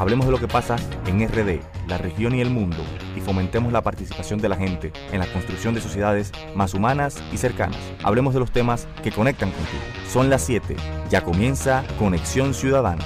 [0.00, 0.76] Hablemos de lo que pasa
[1.06, 2.76] en RD, la región y el mundo,
[3.16, 7.36] y fomentemos la participación de la gente en la construcción de sociedades más humanas y
[7.36, 7.80] cercanas.
[8.04, 9.82] Hablemos de los temas que conectan contigo.
[10.08, 10.76] Son las 7.
[11.10, 13.04] Ya comienza Conexión Ciudadana.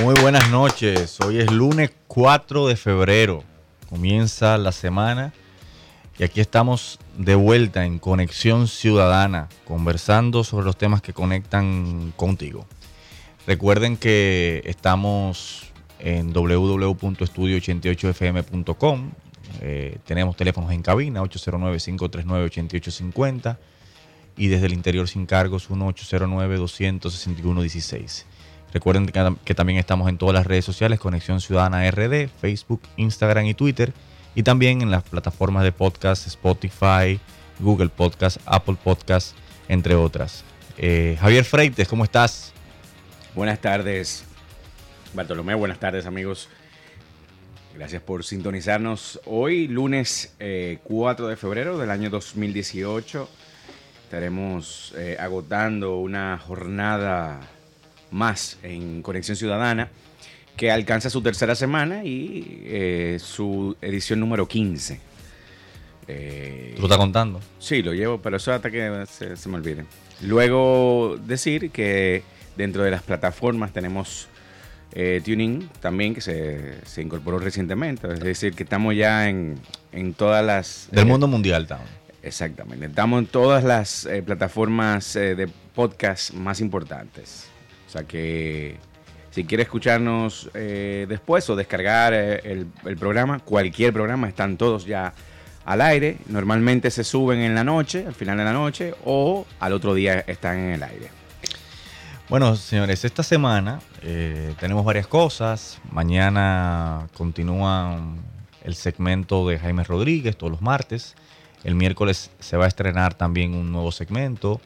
[0.00, 1.20] Muy buenas noches.
[1.20, 3.44] Hoy es lunes 4 de febrero.
[3.90, 5.34] Comienza la semana
[6.18, 12.64] y aquí estamos de vuelta en Conexión Ciudadana, conversando sobre los temas que conectan contigo.
[13.46, 19.10] Recuerden que estamos en www.estudio88fm.com.
[19.60, 23.58] Eh, tenemos teléfonos en cabina 809-539-8850
[24.36, 28.24] y desde el interior sin cargos 1-809-261-16.
[28.72, 33.46] Recuerden que, que también estamos en todas las redes sociales, Conexión Ciudadana RD, Facebook, Instagram
[33.46, 33.92] y Twitter
[34.34, 37.20] y también en las plataformas de podcast, Spotify,
[37.58, 39.34] Google Podcast, Apple Podcast,
[39.68, 40.44] entre otras.
[40.78, 42.52] Eh, Javier Freites, ¿cómo estás?
[43.34, 44.24] Buenas tardes,
[45.14, 46.48] Bartolomé, buenas tardes amigos.
[47.74, 49.20] Gracias por sintonizarnos.
[49.26, 50.34] Hoy, lunes
[50.82, 53.28] 4 eh, de febrero del año 2018,
[54.04, 57.40] estaremos eh, agotando una jornada
[58.10, 59.90] más en Conexión Ciudadana
[60.60, 65.00] que alcanza su tercera semana y eh, su edición número 15.
[66.06, 67.40] Eh, ¿Tú lo estás contando?
[67.58, 69.86] Sí, lo llevo, pero eso hasta que se, me olvide.
[70.20, 72.24] Luego decir que
[72.58, 74.28] dentro de las plataformas tenemos
[74.92, 78.12] eh, Tuning también, que se, incorporó recientemente.
[78.12, 79.62] Es decir, que estamos ya en,
[80.14, 80.88] todas las...
[80.92, 81.88] Del mundo mundial, estamos.
[82.22, 82.84] Exactamente.
[82.84, 87.46] Estamos en todas las plataformas de podcast más importantes.
[87.88, 88.76] O sea que
[89.30, 95.12] si quiere escucharnos eh, después o descargar eh, el, programa, cualquier programa, están todos ya
[95.64, 96.18] al aire.
[96.26, 100.20] Normalmente se suben en la noche, al final de la noche, o al otro día
[100.26, 101.10] están en el aire.
[102.28, 105.80] Bueno, señores, esta semana eh, tenemos varias cosas.
[105.90, 108.00] Mañana continúa
[108.64, 111.14] el segmento de Jaime Rodríguez todos los martes.
[111.62, 114.60] El miércoles se va a estrenar también un nuevo segmento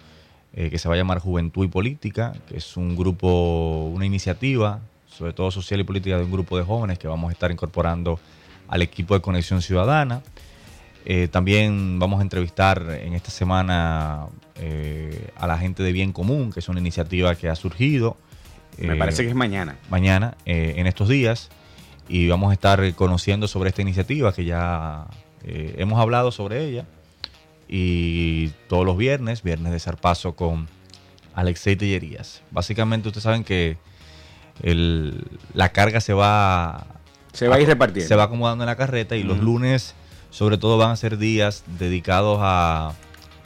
[0.56, 4.78] eh, que se va a llamar Juventud y Política, que es un grupo, una iniciativa,
[5.08, 8.20] sobre todo social y política, de un grupo de jóvenes que vamos a estar incorporando
[8.68, 10.22] al equipo de Conexión Ciudadana.
[11.06, 16.52] Eh, también vamos a entrevistar en esta semana eh, a la gente de Bien Común,
[16.52, 18.16] que es una iniciativa que ha surgido.
[18.78, 19.76] Me parece que es mañana.
[19.90, 21.50] Mañana, en estos días.
[22.08, 25.06] Y vamos a estar conociendo sobre esta iniciativa que ya
[25.42, 26.86] hemos hablado sobre ella
[27.68, 30.68] y todos los viernes, viernes de zarpazo con
[31.34, 32.42] Alexei Tellerías.
[32.50, 33.78] Básicamente ustedes saben que
[34.62, 36.86] la carga se va...
[37.32, 38.06] Se va a ir repartiendo.
[38.08, 39.94] Se va acomodando en la carreta y los lunes
[40.34, 42.92] sobre todo van a ser días dedicados a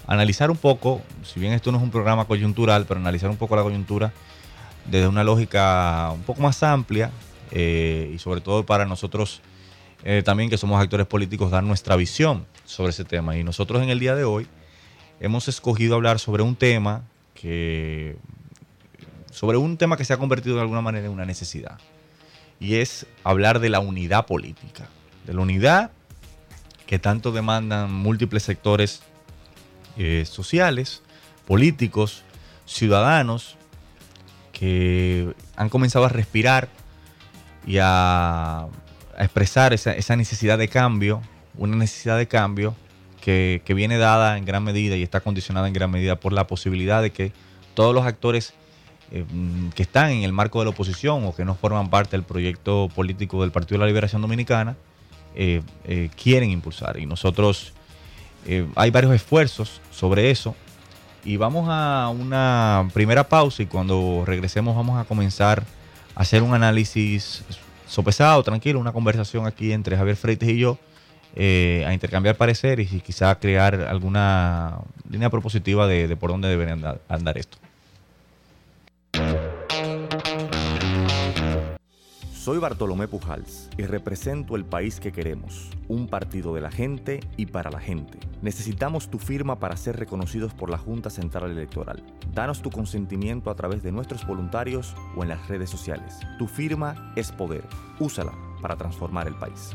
[0.06, 3.56] analizar un poco, si bien esto no es un programa coyuntural, pero analizar un poco
[3.56, 4.14] la coyuntura
[4.86, 7.10] desde una lógica un poco más amplia
[7.50, 9.42] eh, y sobre todo para nosotros
[10.04, 13.36] eh, también que somos actores políticos dar nuestra visión sobre ese tema.
[13.36, 14.46] Y nosotros en el día de hoy
[15.20, 17.04] hemos escogido hablar sobre un tema
[17.34, 18.16] que
[19.30, 21.78] sobre un tema que se ha convertido de alguna manera en una necesidad.
[22.60, 24.88] Y es hablar de la unidad política,
[25.26, 25.90] de la unidad
[26.86, 29.02] que tanto demandan múltiples sectores
[29.96, 31.02] eh, sociales,
[31.46, 32.24] políticos,
[32.64, 33.56] ciudadanos,
[34.52, 36.68] que han comenzado a respirar
[37.66, 38.66] y a,
[39.24, 41.22] expresar esa, necesidad de cambio
[41.58, 42.74] una necesidad de cambio
[43.20, 47.02] que, viene dada en gran medida y está condicionada en gran medida por la posibilidad
[47.02, 47.32] de que
[47.74, 48.54] todos los actores
[49.10, 49.24] eh,
[49.74, 52.88] que están en el marco de la oposición o que no forman parte del proyecto
[52.94, 54.76] político del Partido de la Liberación Dominicana
[55.34, 56.98] eh, eh, quieren impulsar.
[56.98, 57.74] Y nosotros
[58.76, 60.54] hay varios esfuerzos sobre eso.
[61.22, 65.64] Y vamos a una primera pausa y cuando regresemos vamos a comenzar
[66.14, 67.44] a hacer un análisis
[67.88, 70.78] sopesado, tranquilo, una conversación aquí entre Javier Freites y yo
[71.34, 74.78] eh, a intercambiar pareceres y quizá crear alguna
[75.10, 77.58] línea propositiva de, por dónde debería andar, andar esto.
[82.48, 87.44] Soy Bartolomé Pujals y represento el país que queremos, un partido de la gente y
[87.44, 88.18] para la gente.
[88.40, 92.02] Necesitamos tu firma para ser reconocidos por la Junta Central Electoral.
[92.32, 96.20] Danos tu consentimiento a través de nuestros voluntarios o en las redes sociales.
[96.38, 97.66] Tu firma es poder.
[98.00, 99.74] Úsala para transformar el país.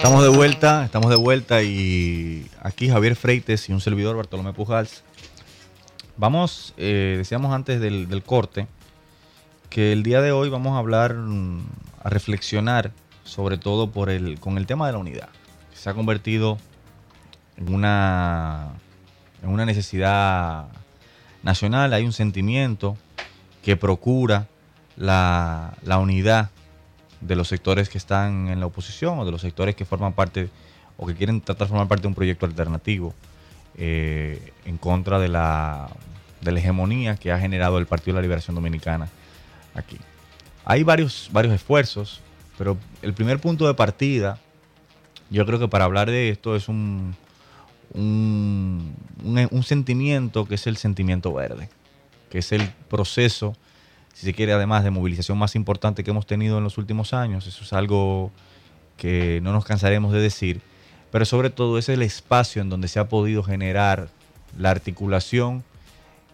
[0.00, 5.04] Estamos de vuelta, estamos de vuelta y aquí Javier Freites y un servidor Bartolomé Pujals.
[6.16, 8.66] Vamos, eh, decíamos antes del, corte,
[9.68, 11.66] que el día de hoy vamos a hablar, mm,
[12.02, 12.92] a reflexionar
[13.24, 15.28] sobre todo por el, con el tema de la unidad.
[15.74, 16.56] Se ha convertido
[17.58, 18.68] en una,
[19.42, 20.68] en una necesidad
[21.42, 22.96] nacional, hay un sentimiento
[23.62, 24.48] que procura
[24.96, 26.48] la, la unidad
[27.20, 30.48] de los sectores que están en la oposición o de los sectores que forman parte
[30.96, 33.14] o que quieren tratar de formar parte de un proyecto alternativo
[33.76, 35.88] eh, en contra de la,
[36.40, 39.08] de la hegemonía que ha generado el Partido de la Liberación Dominicana
[39.74, 39.96] aquí.
[40.64, 42.20] Hay varios, varios esfuerzos,
[42.58, 44.38] pero el primer punto de partida,
[45.30, 47.16] yo creo que para hablar de esto es un,
[47.94, 48.94] un,
[49.24, 51.68] un, sentimiento que es el sentimiento verde,
[52.28, 53.56] que es el proceso,
[54.14, 57.46] si se quiere, además de movilización más importante que hemos tenido en los últimos años.
[57.46, 58.30] Eso es algo
[58.96, 60.60] que no nos cansaremos de decir,
[61.10, 64.08] pero sobre todo es el espacio en donde se ha podido generar
[64.58, 65.64] la articulación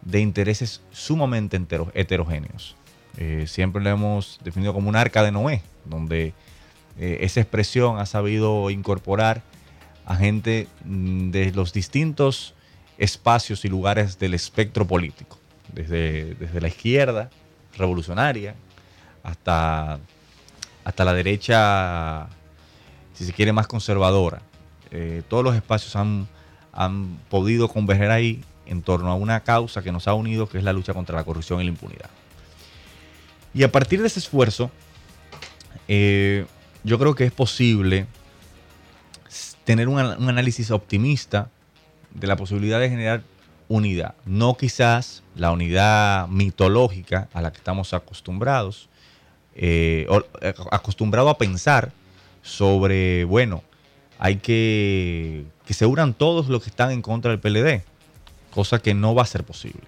[0.03, 1.61] de intereses sumamente
[1.95, 2.77] heterogéneos.
[3.19, 6.35] Eh, siempre lo hemos definido como un arca de Noé, donde
[6.99, 9.43] eh, esa expresión ha sabido incorporar
[10.05, 12.55] a gente mm, de los distintos
[12.99, 15.39] espacios y lugares del espectro político,
[15.73, 17.31] desde, desde la izquierda
[17.77, 18.55] revolucionaria
[19.23, 19.99] hasta,
[20.85, 22.29] hasta la derecha,
[23.15, 24.43] si se quiere, más conservadora.
[24.91, 26.29] Eh, todos los espacios han,
[26.73, 30.65] han podido converger ahí en torno a una causa que nos ha unido, que es
[30.65, 32.11] la lucha contra la corrupción y la impunidad.
[33.55, 34.71] Y a partir de ese esfuerzo,
[35.89, 36.47] eh,
[36.85, 38.07] yo creo que es posible
[39.65, 41.49] tener un, un, análisis optimista
[42.13, 43.23] de la posibilidad de generar
[43.69, 44.15] unidad.
[44.25, 48.89] No quizás la unidad mitológica a la que estamos acostumbrados,
[49.55, 50.07] eh,
[50.41, 51.93] eh acostumbrado a pensar
[52.43, 53.63] sobre, bueno,
[54.19, 57.83] hay que que se unan todos los que están en contra del PLD,
[58.55, 59.83] cosa que no va a ser posible.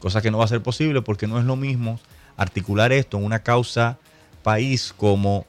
[0.00, 2.00] Cosa que no va a ser posible porque no es lo mismo
[2.36, 3.98] articular esto en una causa
[4.42, 5.46] país como,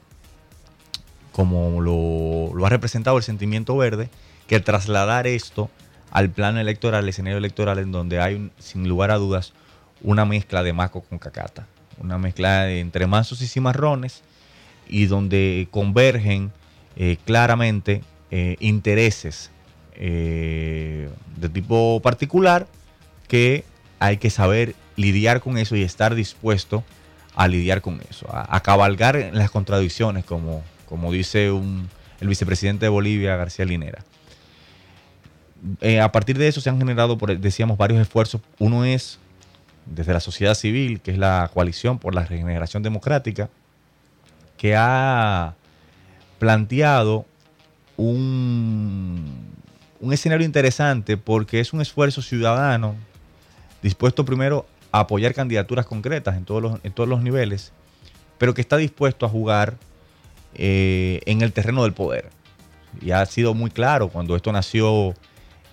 [1.32, 4.10] como lo, lo ha representado el sentimiento verde,
[4.46, 5.70] que trasladar esto
[6.16, 9.52] al plano electoral, al escenario electoral, en donde hay, sin lugar a dudas,
[10.00, 11.66] una mezcla de maco con cacata,
[11.98, 14.22] una mezcla de, entre mansos y cimarrones,
[14.88, 16.52] y donde convergen
[16.96, 19.50] eh, claramente eh, intereses
[19.94, 22.66] eh, de tipo particular
[23.28, 23.64] que
[23.98, 26.82] hay que saber lidiar con eso y estar dispuesto
[27.34, 31.90] a lidiar con eso, a, a cabalgar en las contradicciones, como, como dice un,
[32.22, 34.02] el vicepresidente de Bolivia, García Linera.
[35.80, 38.40] Eh, a partir de eso se han generado, decíamos, varios esfuerzos.
[38.58, 39.18] Uno es
[39.86, 43.48] desde la sociedad civil, que es la coalición por la regeneración democrática,
[44.56, 45.54] que ha
[46.38, 47.24] planteado
[47.96, 49.46] un,
[50.00, 52.94] un escenario interesante porque es un esfuerzo ciudadano
[53.82, 57.72] dispuesto primero a apoyar candidaturas concretas en todos los, en todos los niveles,
[58.38, 59.76] pero que está dispuesto a jugar
[60.54, 62.30] eh, en el terreno del poder.
[63.00, 65.14] Y ha sido muy claro cuando esto nació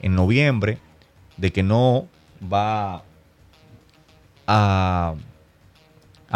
[0.04, 0.78] en noviembre,
[1.38, 2.08] de que no
[2.52, 3.04] va
[4.46, 5.16] a,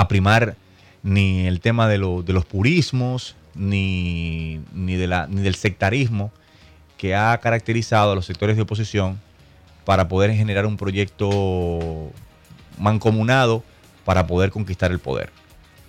[0.09, 0.55] primar
[1.03, 6.31] ni el tema de, lo, de los purismos, ni, ni del sectarismo
[6.97, 9.19] que ha caracterizado a los sectores de oposición
[9.85, 12.11] para poder generar un proyecto
[12.77, 13.63] mancomunado
[14.05, 15.31] para poder conquistar el poder.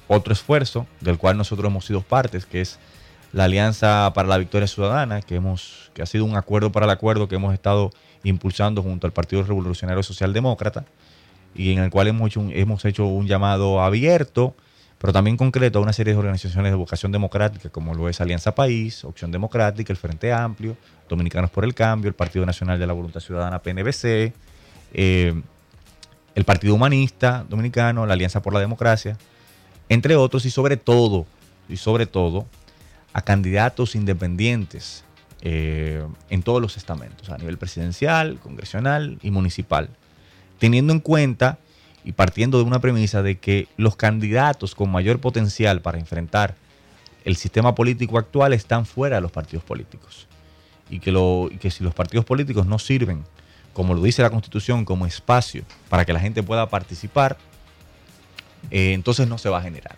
[0.09, 2.79] Otro esfuerzo del cual nosotros hemos sido partes, que es
[3.33, 6.91] la Alianza para la Victoria Ciudadana, que, hemos, que ha sido un acuerdo para el
[6.91, 7.91] acuerdo que hemos estado
[8.25, 10.85] impulsando junto al Partido Revolucionario Socialdemócrata
[11.55, 14.55] y en el cual hemos hecho un, hemos hecho un llamado abierto,
[14.99, 18.55] pero también concreto a una serie de organizaciones de vocación democrática, como lo es Alianza
[18.55, 20.77] País, Opción Democrática, el Frente Amplio,
[21.09, 24.33] Dominicanos por el Cambio, el Partido Nacional de la Voluntad Ciudadana, PNBC,
[24.95, 25.43] eh,
[26.35, 29.17] el Partido Humanista Dominicano, la Alianza por la Democracia,
[29.89, 31.27] entre otros, y sobre todo,
[31.69, 32.47] y sobre todo,
[33.19, 35.03] a candidatos independientes
[35.43, 39.91] eh, en todos los estamentos, a nivel presidencial, congresional y municipal,
[40.61, 41.59] teniendo en cuenta
[42.05, 46.55] y partiendo de una premisa de que los candidatos con mayor potencial para enfrentar
[47.25, 50.29] el sistema político actual están fuera de los partidos políticos.
[50.89, 53.25] Y que, lo, que si los partidos políticos no sirven,
[53.73, 57.37] como lo dice la Constitución, como espacio para que la gente pueda participar,
[58.71, 59.97] eh, entonces no se va a generar.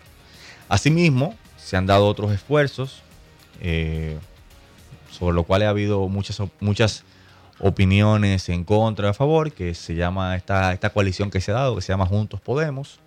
[0.69, 3.03] Asimismo, se han dado otros esfuerzos
[3.61, 4.17] eh,
[5.09, 7.03] sobre lo cual ha habido muchas, muchas
[7.59, 11.75] opiniones en contra a favor, que se llama esta, esta coalición que se ha dado,
[11.75, 12.99] que se llama Juntos Podemos,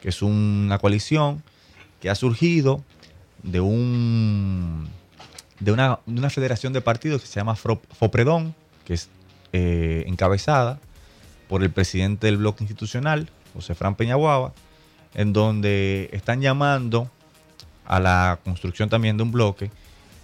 [0.00, 1.42] que es una coalición
[2.00, 2.82] que ha surgido
[3.42, 4.88] de un
[5.60, 5.98] de una,
[6.30, 9.08] federación de partidos que se llama FOPREDON, que es
[9.52, 10.80] eh, encabezada
[11.48, 14.52] por el presidente del bloque institucional, José Fran Peñaguaba,
[15.14, 17.08] en donde están llamando
[17.84, 19.70] a la construcción también de un bloque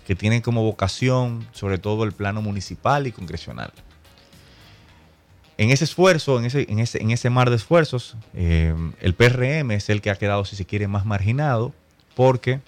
[0.09, 3.71] que tiene como vocación sobre todo el plano municipal y congresional.
[5.59, 6.67] En ese esfuerzo, en ese,
[6.99, 10.65] en ese, mar de esfuerzos, eh, el PRM es el que ha quedado, si se
[10.65, 11.75] quiere, más marginado,
[12.17, 12.63] porque,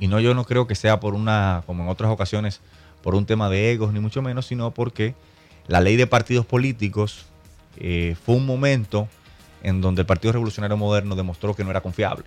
[0.00, 2.60] y no yo no creo que sea por una, como en otras ocasiones,
[3.04, 5.14] por un tema de egos, ni mucho menos, sino porque
[5.68, 7.26] la ley de partidos políticos
[7.76, 9.06] eh, fue un momento
[9.62, 12.24] en donde el Partido Revolucionario Moderno demostró que no era confiable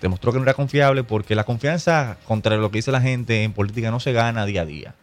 [0.00, 3.52] demostró que no era confiable porque la confianza, contra lo que dice la gente en
[3.52, 4.94] política, no se gana día a día.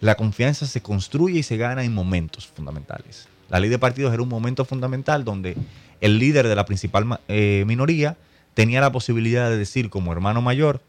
[0.00, 3.28] La confianza se construye y se gana en momentos fundamentales.
[3.48, 5.56] La ley de partidos era un momento fundamental donde
[6.00, 8.16] el líder de la principal eh, minoría
[8.54, 10.80] tenía la posibilidad de decir como hermano mayor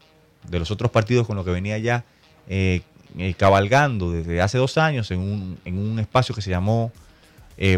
[0.48, 2.04] de los otros partidos con los que venía ya
[2.48, 2.82] eh,
[3.16, 6.92] eh, cabalgando desde hace dos años en un, en un espacio que se llamó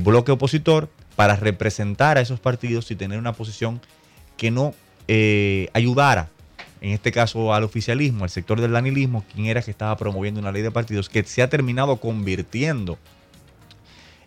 [0.02, 3.83] bloque opositor para representar a esos partidos y tener una posición
[4.38, 4.75] que no
[5.08, 6.28] eh, ayudara,
[6.80, 10.52] en este caso al oficialismo, al sector del danilismo, quien era que estaba promoviendo una
[10.52, 12.98] ley de partidos que se ha terminado convirtiendo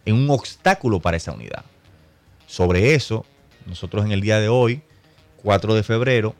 [0.06, 1.64] en un obstáculo para esa unidad.
[2.48, 3.26] Sobre eso,
[3.66, 4.82] nosotros en el día de hoy,
[5.44, 6.36] 4 de febrero,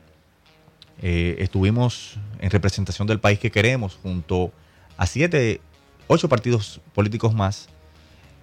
[1.02, 4.52] eh, estuvimos en representación del país que queremos junto
[4.98, 5.60] a siete,
[6.08, 7.68] ocho partidos políticos más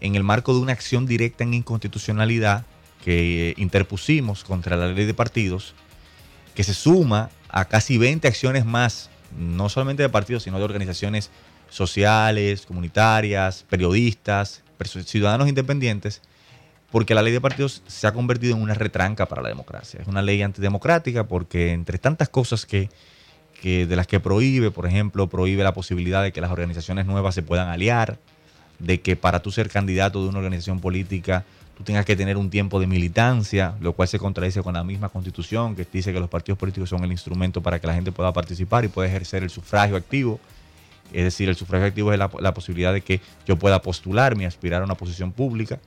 [0.02, 2.66] en el marco de una acción directa en inconstitucionalidad
[3.04, 5.76] que interpusimos contra la ley de partidos
[6.58, 11.30] que se suma a casi 20 acciones más, no solamente de partidos, sino de organizaciones
[11.70, 14.64] sociales, comunitarias, periodistas,
[15.06, 16.24] ciudadanos independientes,
[16.90, 20.02] porque la ley de partidos se ha convertido en una retranca para la democracia.
[20.02, 22.90] Es una ley antidemocrática porque entre tantas cosas que,
[23.62, 27.36] que de las que prohíbe, por ejemplo, prohíbe la posibilidad de que las organizaciones nuevas
[27.36, 28.18] se puedan aliar,
[28.80, 31.46] de que para tú ser candidato de una organización política
[31.78, 35.10] tú tengas que tener un tiempo de militancia, lo cual se contradice con la misma
[35.10, 38.34] constitución que dice que los partidos políticos son el instrumento para que la gente pueda
[38.34, 40.40] participar y pueda ejercer el sufragio activo.
[41.14, 44.82] Es decir, el sufragio activo es la, posibilidad de que yo pueda postularme y aspirar
[44.82, 45.80] a una posición pública.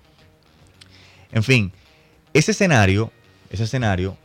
[1.33, 1.73] En fin,
[2.33, 3.11] ese escenario,
[3.51, 4.17] ese escenario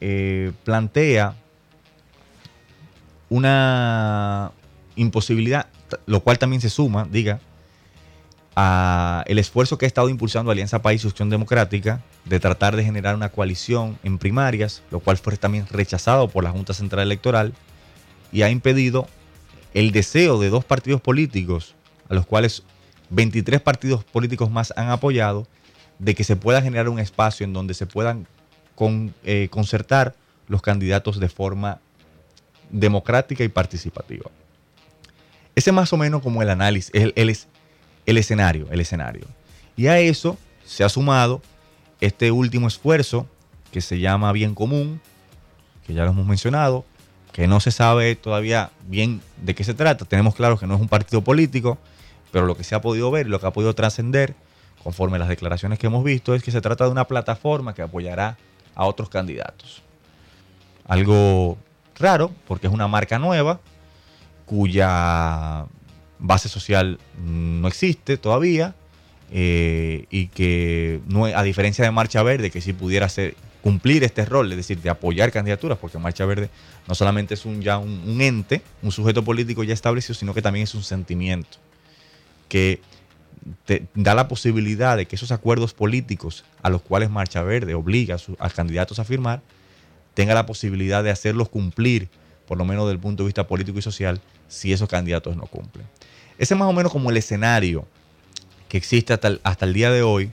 [0.00, 1.36] eh, plantea
[3.28, 4.50] una
[4.96, 5.68] imposibilidad,
[6.06, 7.38] lo cual también se suma, diga,
[9.26, 13.28] el esfuerzo que ha estado impulsando Alianza País y Democrática de tratar de generar una
[13.28, 17.52] coalición en primarias, lo cual fue también rechazado por la Junta Central Electoral
[18.32, 19.06] y ha impedido
[19.74, 21.74] el deseo de dos partidos políticos,
[22.08, 22.62] a los cuales
[23.10, 25.46] 23 partidos políticos más han apoyado,
[25.98, 28.26] de que se pueda generar un espacio en donde se puedan
[29.24, 30.14] eh, concertar
[30.48, 31.78] los candidatos de forma
[32.70, 34.30] democrática y participativa.
[35.54, 37.36] Ese más o menos como el análisis, el, el,
[38.10, 39.26] el escenario, el escenario.
[39.76, 41.40] Y a eso se ha sumado
[42.00, 43.26] este último esfuerzo
[43.72, 45.00] que se llama Bien Común,
[45.86, 46.84] que ya lo hemos mencionado,
[47.32, 50.04] que no se sabe todavía bien de qué se trata.
[50.04, 51.78] Tenemos claro que no es un partido político,
[52.32, 54.34] pero lo que se ha podido ver, lo que ha podido trascender,
[54.82, 58.36] conforme las declaraciones que hemos visto, es que se trata de una plataforma que apoyará
[58.74, 59.82] a otros candidatos.
[60.86, 61.58] Algo
[61.96, 63.60] raro, porque es una marca nueva,
[64.46, 65.66] cuya
[66.20, 68.74] base social no existe todavía
[69.32, 71.00] eh, y que
[71.34, 74.90] a diferencia de Marcha Verde, que sí pudiera ser, cumplir este rol, es decir, de
[74.90, 76.50] apoyar candidaturas, porque Marcha Verde
[76.88, 80.64] no solamente es un, ya un, ente, un sujeto político ya establecido, sino que también
[80.64, 81.58] es un sentimiento
[82.48, 82.80] que
[83.94, 88.46] da la posibilidad de que esos acuerdos políticos a los cuales Marcha Verde obliga a,
[88.46, 89.42] a candidatos a firmar,
[90.14, 92.08] tenga la posibilidad de hacerlos cumplir,
[92.46, 95.44] por lo menos desde el punto de vista político y social, si esos candidatos no
[95.44, 95.86] cumplen.
[96.40, 97.86] Ese es más o menos como el escenario
[98.70, 100.30] que existe hasta el, día de hoy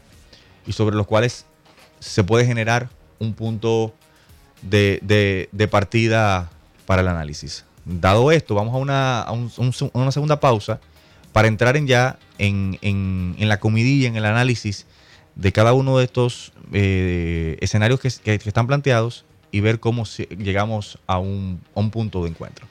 [0.65, 1.45] y sobre los cuales
[1.99, 2.87] se puede generar
[3.19, 3.93] un punto
[4.61, 6.49] de, partida
[6.85, 7.65] para el análisis.
[7.83, 10.79] Dado esto, vamos a una, segunda pausa
[11.33, 14.85] para entrar en ya en, la comidilla, en el análisis
[15.35, 21.19] de cada uno de estos eh, escenarios que, están planteados y ver cómo llegamos a
[21.19, 22.65] un, a un punto de encuentro.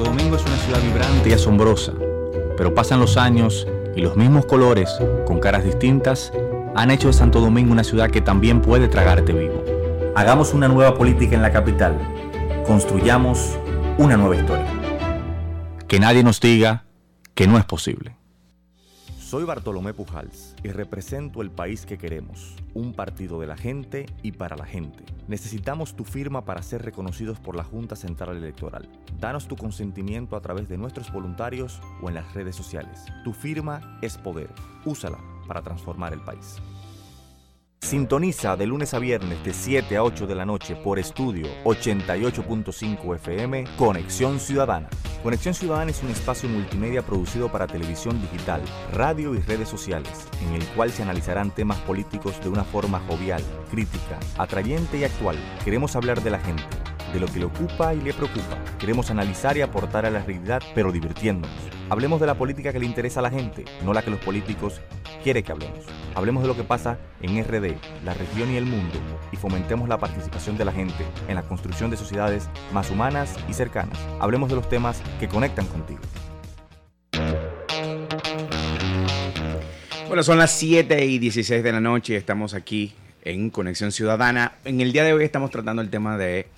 [0.00, 1.92] Santo Domingo es una ciudad vibrante y asombrosa,
[2.56, 4.88] pero pasan los años y los mismos colores,
[5.26, 6.32] con caras distintas,
[6.74, 9.62] han hecho de Santo Domingo una ciudad que también puede tragarte vivo.
[10.16, 11.98] Hagamos una nueva política en la capital.
[12.66, 13.58] Construyamos
[13.98, 14.64] una nueva historia.
[15.86, 16.86] Que nadie nos diga
[17.34, 18.16] que no es posible.
[19.30, 24.32] Soy Bartolomé Pujals y represento el país que queremos, un partido de la gente y
[24.32, 25.04] para la gente.
[25.28, 28.88] Necesitamos tu firma para ser reconocidos por la Junta Central Electoral.
[29.20, 33.04] Danos tu consentimiento a través de nuestros voluntarios o en las redes sociales.
[33.22, 34.50] Tu firma es poder.
[34.84, 36.56] Úsala para transformar el país.
[37.82, 43.14] Sintoniza de lunes a viernes de 7 a 8 de la noche por estudio 88.5
[43.14, 44.88] FM Conexión Ciudadana.
[45.22, 48.62] Conexión Ciudadana es un espacio multimedia producido para televisión digital,
[48.92, 53.42] radio y redes sociales, en el cual se analizarán temas políticos de una forma jovial,
[53.70, 55.36] crítica, atrayente y actual.
[55.62, 56.64] Queremos hablar de la gente
[57.12, 58.58] de lo que le ocupa y le preocupa.
[58.78, 61.50] Queremos analizar y aportar a la realidad, pero divirtiéndonos.
[61.88, 64.80] Hablemos de la política que le interesa a la gente, no la que los políticos
[65.22, 65.80] quieren que hablemos.
[66.14, 67.74] Hablemos de lo que pasa en RD,
[68.04, 68.98] la región y el mundo,
[69.32, 73.54] y fomentemos la participación de la gente en la construcción de sociedades más humanas y
[73.54, 73.98] cercanas.
[74.20, 76.00] Hablemos de los temas que conectan contigo.
[80.06, 82.92] Bueno, son las 7 y 16 de la noche y estamos aquí
[83.24, 84.54] en Conexión Ciudadana.
[84.64, 86.48] En el día de hoy estamos tratando el tema de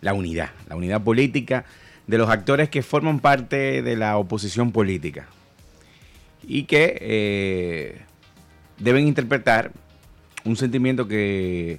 [0.00, 1.64] la unidad, la unidad política
[2.06, 5.28] de los actores que forman parte de la oposición política
[6.42, 8.00] y que eh,
[8.78, 9.72] deben interpretar
[10.44, 11.78] un sentimiento que,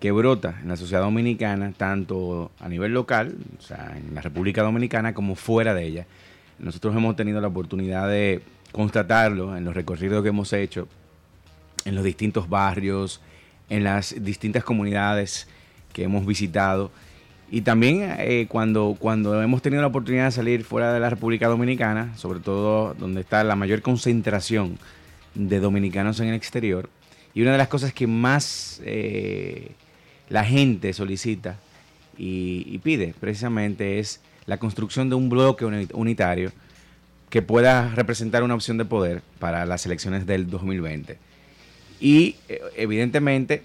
[0.00, 4.62] que brota en la sociedad dominicana, tanto a nivel local, o sea, en la República
[4.62, 6.06] Dominicana, como fuera de ella.
[6.58, 10.88] Nosotros hemos tenido la oportunidad de constatarlo en los recorridos que hemos hecho,
[11.84, 13.20] en los distintos barrios,
[13.70, 15.48] en las distintas comunidades
[15.92, 16.90] que hemos visitado
[17.50, 21.48] y también eh, cuando, cuando hemos tenido la oportunidad de salir fuera de la República
[21.48, 24.78] Dominicana, sobre todo donde está la mayor concentración
[25.34, 26.88] de dominicanos en el exterior,
[27.34, 29.72] y una de las cosas que más eh,
[30.28, 31.58] la gente solicita
[32.16, 36.52] y, pide precisamente es la construcción de un bloque unitario
[37.28, 41.18] que pueda representar una opción de poder para las elecciones del 2020.
[42.00, 43.64] Y eh, evidentemente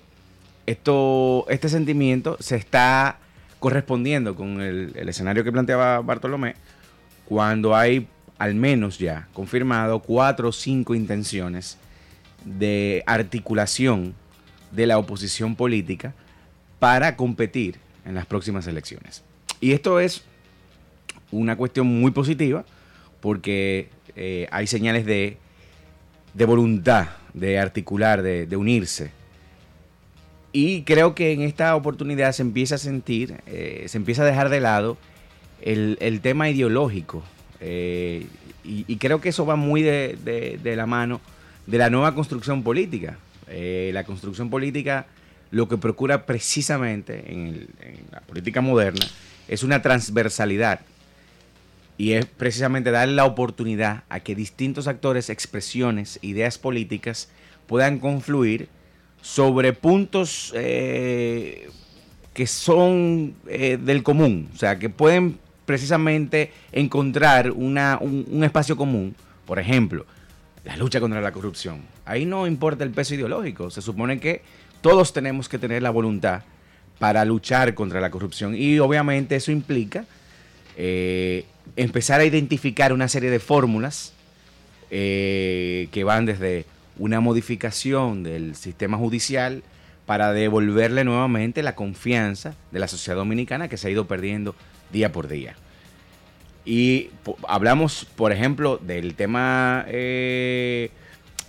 [0.66, 3.20] esto, este sentimiento se está
[3.60, 6.56] correspondiendo con el, escenario que planteaba Bartolomé,
[7.26, 11.78] cuando hay al menos ya confirmado cuatro o cinco intenciones
[12.46, 14.16] de articulación
[14.72, 16.14] de la oposición política
[16.80, 19.24] para competir en las próximas elecciones.
[19.60, 20.24] Y esto es
[21.32, 22.64] una cuestión muy positiva
[23.20, 25.38] porque eh, hay señales de,
[26.34, 29.19] voluntad de articular, de unirse
[30.52, 34.50] y creo que en esta oportunidad se empieza a sentir, eh, se empieza a dejar
[34.50, 34.98] de lado
[35.62, 37.24] el, tema ideológico.
[37.60, 38.26] Eh,
[38.64, 41.22] y, creo que eso va muy de, la mano
[41.66, 43.18] de la nueva construcción política.
[43.48, 45.08] Eh, la construcción política
[45.52, 49.06] lo que procura precisamente en, en, la política moderna
[49.48, 50.82] es una transversalidad.
[51.98, 57.30] Y es precisamente dar la oportunidad a que distintos actores, expresiones, ideas políticas
[57.68, 58.70] puedan confluir
[59.22, 61.70] sobre puntos eh,
[62.34, 69.16] que son eh, del común, o sea, que pueden precisamente encontrar una, un, espacio común.
[69.46, 70.06] Por ejemplo,
[70.64, 71.82] la lucha contra la corrupción.
[72.06, 74.42] Ahí no importa el peso ideológico, se supone que
[74.82, 76.44] todos tenemos que tener la voluntad
[76.98, 80.06] para luchar contra la corrupción y obviamente eso implica
[80.78, 84.14] eh, empezar a identificar una serie de fórmulas
[84.90, 86.66] que van desde
[87.00, 89.64] una modificación del sistema judicial
[90.06, 94.56] para devolverle nuevamente la confianza de la sociedad dominicana que se ha ido perdiendo
[94.92, 95.56] día por día.
[96.66, 97.10] Y
[97.48, 100.92] hablamos, por ejemplo, del tema eh,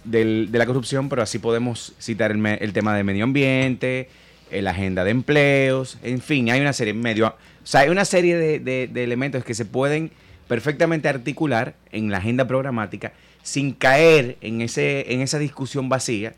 [0.04, 4.08] de la corrupción, pero así podemos citar el, tema del medio ambiente,
[4.50, 8.36] la agenda de empleos, en fin, hay una serie, medio, o sea, hay una serie
[8.36, 10.10] de elementos que se pueden
[10.48, 16.34] perfectamente articular en la agenda programática sin caer en, ese, en esa discusión vacía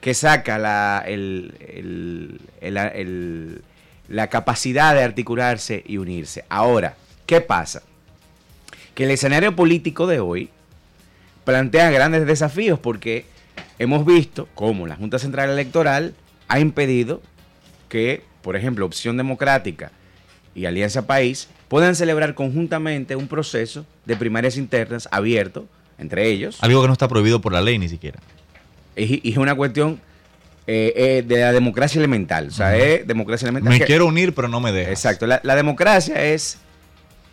[0.00, 1.04] que saca la,
[4.08, 6.44] la capacidad de articularse y unirse.
[6.48, 7.82] Ahora, ¿qué pasa?
[8.94, 10.50] Que el escenario político de hoy
[11.44, 13.26] plantea grandes desafíos porque
[13.78, 16.14] hemos visto cómo la Junta Central Electoral
[16.48, 17.20] ha impedido
[17.88, 19.92] que, por ejemplo, Opción Democrática
[20.54, 25.66] y Alianza País puedan celebrar conjuntamente un proceso de primarias internas abierto
[25.98, 26.58] entre ellos.
[26.60, 28.18] Algo que no está prohibido por la ley ni siquiera.
[28.96, 30.00] Y, es una cuestión
[30.66, 32.48] eh, eh, de la democracia elemental.
[32.48, 33.78] O sea, es democracia elemental.
[33.78, 34.92] Me quiero unir, pero no me dejas.
[34.92, 35.26] Exacto.
[35.26, 36.58] La, democracia es,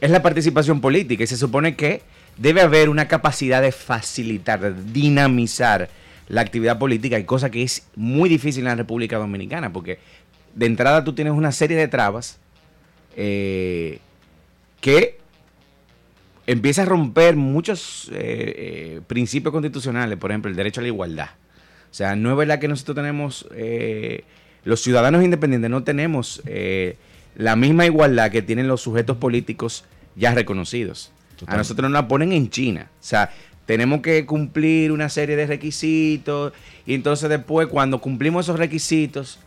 [0.01, 2.01] es la participación política y se supone que
[2.37, 5.89] debe haber una capacidad de facilitar, de dinamizar
[6.29, 9.99] la actividad política, y cosa que es muy difícil en la República Dominicana, porque
[10.55, 12.37] de entrada tú tienes una serie de trabas
[13.15, 13.99] eh,
[14.81, 15.19] que
[16.47, 21.29] empieza a romper muchos eh, eh, principios constitucionales, por ejemplo, el derecho a la igualdad.
[21.89, 23.47] O sea, no es verdad que nosotros tenemos,
[24.63, 26.41] los ciudadanos independientes no tenemos
[27.35, 31.11] la misma igualdad que tienen los sujetos políticos ya reconocidos.
[31.45, 32.89] A nosotros nos la ponen en China.
[32.99, 33.31] O sea,
[33.65, 36.53] tenemos que cumplir una serie de requisitos
[36.85, 39.39] y entonces después cuando cumplimos esos requisitos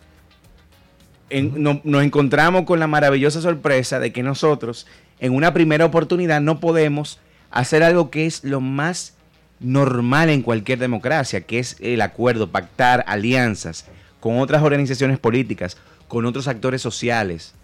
[1.30, 4.86] nos encontramos con la maravillosa sorpresa de que nosotros
[5.20, 7.18] en una primera oportunidad no podemos
[7.50, 9.14] hacer algo que es lo más
[9.60, 13.86] normal en cualquier democracia, que es el acuerdo, pactar alianzas
[14.20, 15.76] con otras organizaciones políticas,
[16.08, 17.54] con otros actores sociales.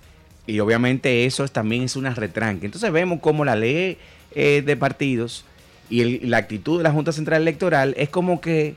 [0.47, 2.67] Y obviamente eso también es una retranque.
[2.67, 3.99] Entonces vemos como la ley
[4.35, 5.45] eh, de partidos
[5.91, 8.77] y la actitud de la Junta Central Electoral es como que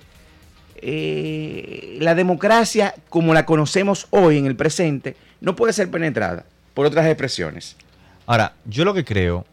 [0.78, 6.86] eh, la democracia como la conocemos hoy en el presente no puede ser penetrada por
[6.86, 7.78] otras expresiones.
[8.26, 9.46] Ahora, yo lo que creo,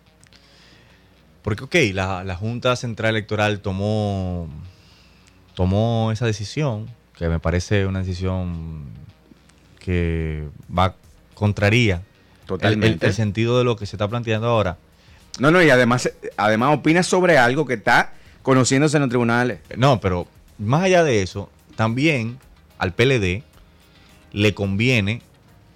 [1.42, 4.48] porque ok, la, Junta Central Electoral tomó,
[5.54, 8.86] tomó esa decisión, que me parece una decisión
[9.78, 10.94] que va
[11.34, 12.02] contraría
[12.46, 13.06] Totalmente.
[13.06, 14.78] el sentido de lo que se está planteando ahora.
[15.38, 19.60] No, no, y además, además opina sobre algo que está conociéndose en los tribunales.
[19.76, 20.26] No, pero
[20.58, 22.38] más allá de eso, también
[22.78, 23.42] al PLD
[24.32, 25.22] le conviene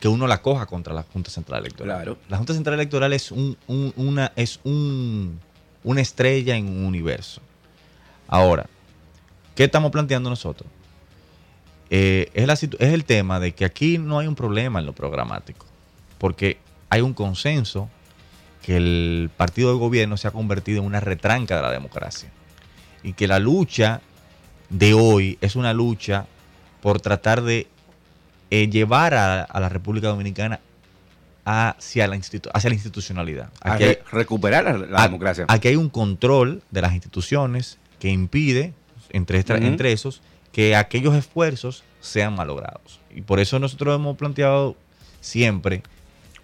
[0.01, 1.97] que uno la coja contra la Junta Central Electoral.
[1.97, 2.19] Claro.
[2.29, 5.41] La Junta Central Electoral es, un, una, es un,
[5.85, 7.41] una estrella en un universo.
[8.29, 8.67] Ahora,
[9.55, 10.69] ¿qué estamos planteando nosotros?
[11.89, 15.67] Eh, es, es el tema de que aquí no hay un problema en lo programático,
[16.19, 16.59] porque
[16.91, 17.89] hay un consenso
[18.63, 22.31] que el partido de gobierno se ha convertido en una retranca de la democracia
[23.05, 24.01] y que la lucha
[24.69, 26.27] de hoy es una lucha
[26.83, 27.69] por tratar de
[28.51, 30.61] eh, llevar a, la República Dominicana
[31.45, 33.51] hacia la, hacia la institucionalidad.
[33.61, 35.45] Aquí recuperar la, democracia.
[35.49, 38.73] Aquí hay un control de las instituciones que impide,
[39.11, 43.01] entre, entre esos, que aquellos esfuerzos sean malogrados.
[43.15, 44.77] Y por eso nosotros hemos planteado
[45.21, 45.83] siempre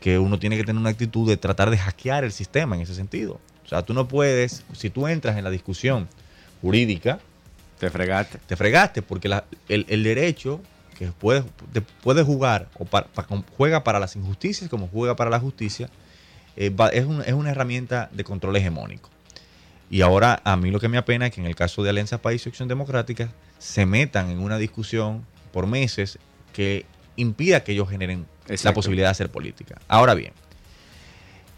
[0.00, 2.94] que uno tiene que tener una actitud de tratar de hackear el sistema en ese
[2.94, 3.40] sentido.
[3.64, 6.08] O sea, tú no puedes, si tú entras en la discusión
[6.60, 7.20] jurídica,
[7.78, 8.38] te fregaste.
[8.46, 9.30] Te fregaste porque
[9.68, 10.60] el, derecho
[11.06, 11.44] que puede,
[12.02, 12.86] puede jugar o
[13.56, 15.88] juega para las injusticias como juega para la justicia,
[16.56, 19.10] eh, es, es, una herramienta de control hegemónico.
[19.90, 22.18] Y ahora a mí lo que me apena es que en el caso de Alianza
[22.18, 26.18] País y Acción Democrática se metan en una discusión por meses
[26.52, 26.86] que
[27.16, 28.26] impida que ellos generen
[28.62, 29.80] la posibilidad de hacer política.
[29.88, 30.32] Ahora bien.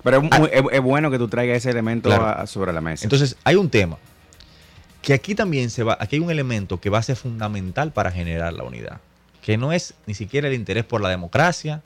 [0.03, 2.11] Pero es, ah, bueno que tú traigas ese elemento
[2.47, 3.05] sobre la mesa.
[3.05, 3.99] Entonces, hay un tema
[5.05, 8.11] que aquí también se va, aquí hay un elemento que va a ser fundamental para
[8.11, 9.01] generar la unidad,
[9.45, 11.83] que no es ni siquiera el interés por la democracia,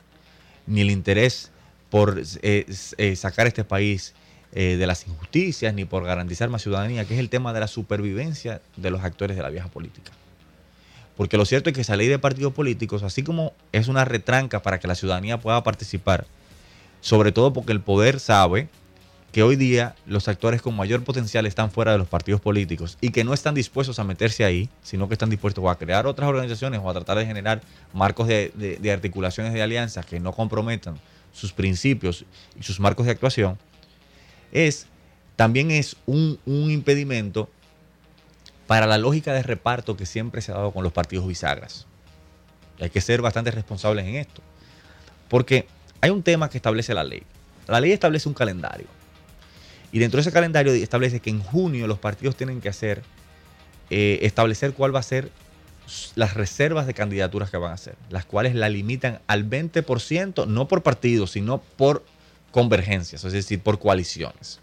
[0.69, 1.51] ni el interés
[1.91, 2.67] por eh,
[2.99, 4.15] eh, sacar este país
[4.53, 7.67] eh, de las injusticias, ni por garantizar más ciudadanía, que es el tema de la
[7.67, 10.13] supervivencia de los actores de la vieja política.
[11.17, 14.63] Porque lo cierto es que esa ley de partidos políticos, así como es una retranca
[14.63, 16.27] para que la ciudadanía pueda participar,
[17.01, 18.69] sobre todo porque el poder sabe
[19.33, 23.11] que hoy día los actores con mayor potencial están fuera de los partidos políticos y
[23.11, 26.81] que no están dispuestos a meterse ahí, sino que están dispuestos a crear otras organizaciones
[26.83, 27.61] o a tratar de generar
[27.93, 30.99] marcos de, articulaciones de alianzas que no comprometan
[31.33, 32.25] sus principios
[32.59, 33.59] y sus marcos de actuación,
[34.51, 34.87] es
[35.37, 37.51] también es un, impedimento
[38.67, 41.87] para la lógica de reparto que siempre se ha dado con los partidos bisagras.
[42.81, 44.43] hay que ser bastante responsables en esto.
[45.29, 45.67] Porque
[46.01, 47.23] hay un tema que establece la ley.
[47.67, 48.98] La ley establece un calendario.
[49.93, 53.03] Y dentro de ese calendario establece que en junio los partidos tienen que hacer,
[53.91, 55.31] eh, establecer cuál va a ser
[56.15, 60.69] las reservas de candidaturas que van a hacer, las cuales la limitan al 20%, no
[60.69, 62.05] por partidos, sino por
[62.51, 64.61] convergencias, es decir, por coaliciones.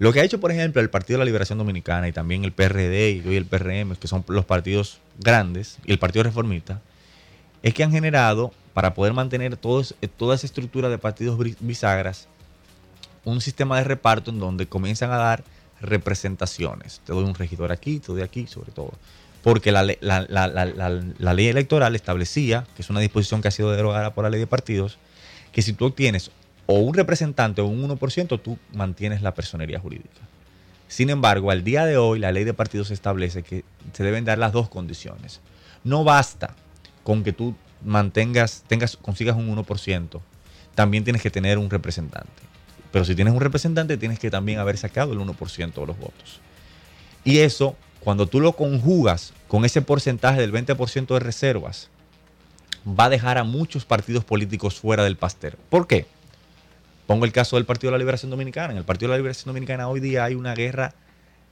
[0.00, 2.52] Lo que ha hecho, por ejemplo, el Partido de la Liberación Dominicana y también el
[2.52, 6.80] PRD y el PRM, que son los partidos grandes, y el Partido Reformista,
[7.62, 9.82] es que han generado, para poder mantener toda
[10.34, 12.28] esa estructura de partidos bisagras,
[13.24, 15.44] un sistema de reparto en donde comienzan a dar
[15.80, 17.00] representaciones.
[17.04, 18.92] Te doy un regidor aquí, te doy aquí, sobre todo.
[19.42, 24.30] porque la, ley electoral establecía, que es una disposición que ha sido derogada por la
[24.30, 24.98] ley de partidos,
[25.52, 26.30] que si tú obtienes
[26.66, 30.20] o un representante o un 1%, tú mantienes la personería jurídica.
[30.88, 34.38] Sin embargo, al día de hoy la ley de partidos establece que se deben dar
[34.38, 35.40] las dos condiciones.
[35.84, 36.54] No basta
[37.02, 40.20] con que tú mantengas, tengas, consigas un 1%,
[40.74, 42.49] también tienes que tener un representante.
[42.92, 46.40] Pero si tienes un representante, tienes que también haber sacado el 1% de los votos.
[47.24, 51.90] Y eso, cuando tú lo conjugas con ese porcentaje del 20% de reservas,
[52.86, 55.54] va a dejar a muchos partidos políticos fuera del pastel.
[55.68, 56.06] ¿Por qué?
[57.06, 58.72] Pongo el caso del Partido de la Liberación Dominicana.
[58.72, 60.94] En el Partido de la Liberación Dominicana hoy día hay una guerra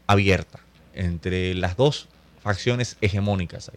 [0.06, 0.60] abierta
[0.94, 2.08] entre las dos
[2.40, 3.70] facciones hegemónicas.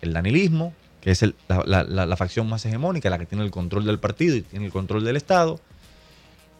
[0.00, 4.36] El danilismo, que es la, facción más hegemónica, la que tiene el control del partido
[4.36, 5.60] y tiene el control del Estado.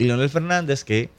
[0.03, 1.11] Y Leonel Fernández, que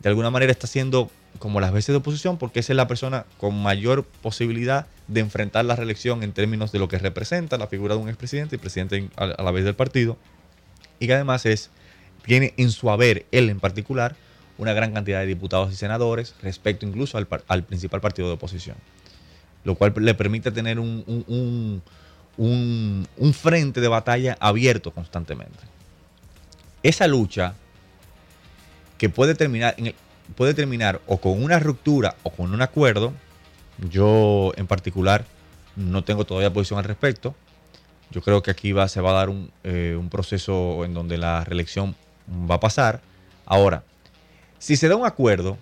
[0.00, 3.24] de alguna manera está haciendo como las veces de oposición, porque esa es la persona
[3.38, 7.94] con mayor posibilidad de enfrentar la reelección en términos de lo que representa la figura
[7.94, 10.16] de un expresidente y presidente a la vez del partido.
[10.98, 11.70] Y que además es
[12.24, 14.16] tiene en su haber, él en particular,
[14.58, 18.76] una gran cantidad de diputados y senadores respecto incluso al, principal partido de oposición,
[19.62, 21.04] lo cual le permite tener un,
[22.36, 25.60] un, frente de batalla abierto constantemente.
[26.82, 27.54] Esa lucha
[28.98, 29.76] que puede terminar,
[30.34, 33.12] puede terminar o con una ruptura o con un acuerdo,
[33.90, 35.24] yo en particular
[35.76, 37.34] no tengo todavía posición al respecto.
[38.10, 41.44] Yo creo que aquí se va a dar un, eh, un proceso en donde la
[41.44, 41.96] reelección
[42.28, 43.00] va a pasar.
[43.44, 43.84] Ahora,
[44.58, 45.58] si se da un acuerdo,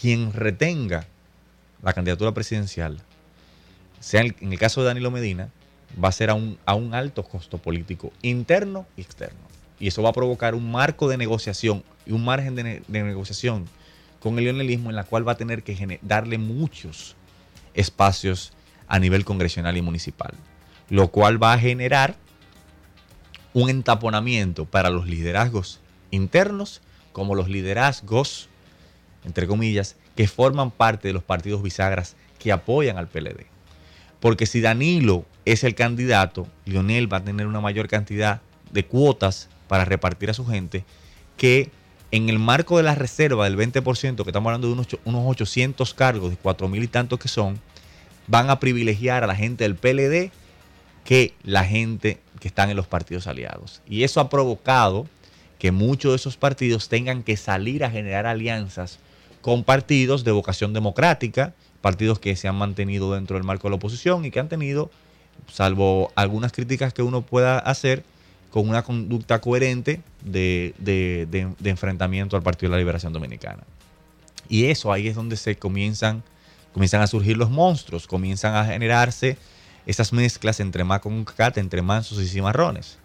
[0.00, 1.06] quien retenga
[1.82, 3.00] la candidatura presidencial,
[4.00, 5.48] sea en el caso de Danilo Medina,
[6.02, 9.47] va a ser a un, a un alto costo político interno y externo.
[9.80, 13.66] Y eso va a provocar un marco de negociación y un margen de, negociación
[14.20, 17.14] con el leonelismo en la cual va a tener que darle muchos
[17.74, 18.52] espacios
[18.88, 20.32] a nivel congresional y municipal,
[20.88, 22.16] lo cual va a generar
[23.52, 26.80] un entaponamiento para los liderazgos internos
[27.12, 28.48] como los liderazgos,
[29.24, 33.46] entre comillas, que forman parte de los partidos bisagras que apoyan al PLD.
[34.20, 38.40] Porque si Danilo es el candidato, Lionel va a tener una mayor cantidad
[38.72, 40.84] de cuotas para repartir a su gente
[41.36, 41.70] que
[42.10, 45.94] en el marco de la reserva del 20%, que estamos hablando de unos, unos 800
[45.94, 47.60] cargos, de 4 mil y tantos que son,
[48.26, 50.30] van a privilegiar a la gente del PLD
[51.04, 53.82] que la gente que están en los partidos aliados.
[53.88, 55.06] Y eso ha provocado
[55.58, 58.98] que muchos de esos partidos tengan que salir a generar alianzas
[59.40, 63.76] con partidos de vocación democrática, partidos que se han mantenido dentro del marco de la
[63.76, 64.90] oposición y que han tenido,
[65.50, 68.04] salvo algunas críticas que uno pueda hacer,
[68.50, 70.74] con una conducta coherente de,
[71.64, 73.62] enfrentamiento al Partido de la Liberación Dominicana.
[74.48, 76.22] Y eso ahí es donde se comienzan,
[76.72, 79.36] comienzan a surgir los monstruos, comienzan a generarse
[79.86, 80.84] esas mezclas entre
[81.36, 82.98] cat entre mansos y cimarrones.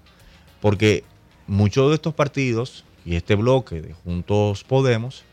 [0.61, 1.03] Porque
[1.47, 5.23] muchos de estos partidos y este bloque de Juntos Podemos,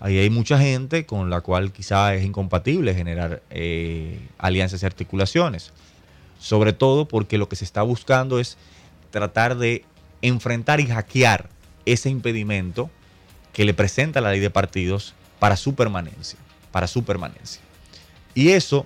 [0.00, 5.72] ahí hay mucha gente con la cual quizá es incompatible generar eh, alianzas y articulaciones.
[6.38, 8.58] Sobre todo porque lo que se está buscando es
[9.14, 9.84] tratar de
[10.22, 11.48] enfrentar y hackear
[11.86, 12.90] ese impedimento
[13.52, 16.36] que le presenta la ley de partidos para su permanencia,
[16.72, 17.62] para su permanencia.
[18.34, 18.84] Y eso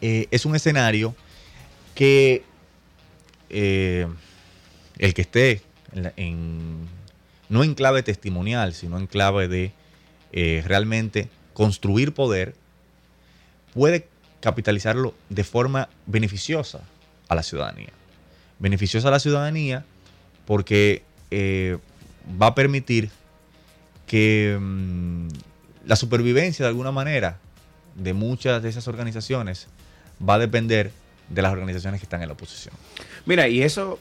[0.00, 1.14] eh, es un escenario
[1.94, 2.42] que
[3.48, 4.08] eh,
[4.98, 5.62] el que esté
[7.48, 9.72] no en clave testimonial, sino en clave de
[10.32, 12.56] eh, realmente construir poder,
[13.72, 14.08] puede
[14.40, 16.82] capitalizarlo de forma beneficiosa
[17.28, 17.97] a la ciudadanía.
[18.58, 19.84] Beneficiosa a la ciudadanía
[20.46, 21.78] porque eh,
[22.40, 23.10] va a permitir
[24.06, 25.28] que mm,
[25.86, 27.38] la supervivencia de alguna manera
[27.94, 29.68] de muchas de esas organizaciones
[30.26, 30.92] va a depender
[31.28, 32.74] de las organizaciones que están en la oposición.
[33.26, 33.98] Mira, y eso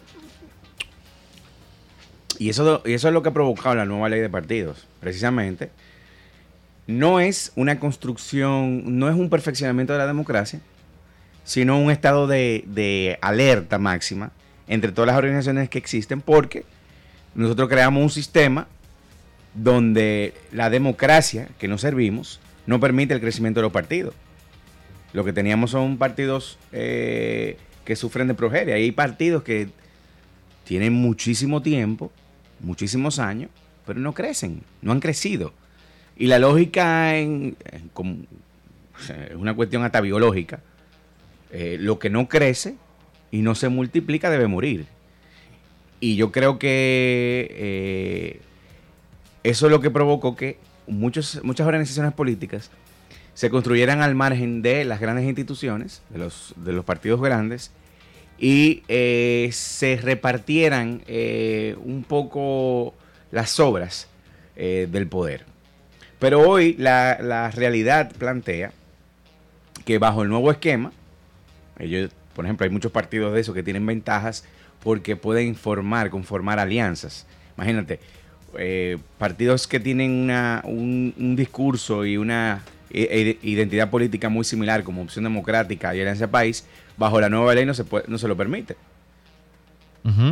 [2.40, 5.72] y eso, eso es lo que ha provocado la nueva ley de partidos, precisamente.
[6.86, 10.62] No es una construcción, no es un perfeccionamiento de la democracia,
[11.44, 14.32] sino un estado de, alerta máxima
[14.68, 16.66] entre todas las organizaciones que existen, porque
[17.36, 18.68] nosotros creamos un sistema
[19.54, 24.14] donde la democracia que nos servimos no permite el crecimiento de los partidos.
[25.14, 28.76] Lo que teníamos son partidos eh, que sufren de progeria.
[28.76, 29.70] Hay partidos que
[30.66, 32.12] tienen muchísimo tiempo
[32.60, 33.50] muchísimos años,
[33.86, 35.54] pero no crecen, no han crecido.
[36.16, 40.62] Y la lógica en, es una cuestión hasta biológica.
[41.52, 42.76] Eh, lo que no crece
[43.32, 44.86] y no se multiplica debe morir.
[46.00, 48.42] Y yo creo que eh,
[49.44, 52.70] eso es lo que provocó que muchos, muchas organizaciones políticas
[53.34, 57.72] se construyeran al margen de las grandes instituciones, de los, de los partidos grandes,
[58.40, 62.96] y eh, se repartieran eh, un poco
[63.32, 64.08] las sobras
[64.56, 65.46] eh, del poder.
[66.20, 68.72] Pero hoy la, la, realidad plantea
[69.86, 70.92] que bajo el nuevo esquema,
[71.78, 74.46] ellos, por ejemplo, hay muchos partidos de esos que tienen ventajas
[74.84, 77.26] porque pueden formar, conformar alianzas.
[77.58, 78.00] Imagínate,
[79.18, 85.24] partidos que tienen una, un, un discurso y una identidad política muy similar como Opción
[85.24, 86.64] Democrática y Alianza País,
[86.96, 88.76] bajo la nueva ley no se, puede, no se lo permite.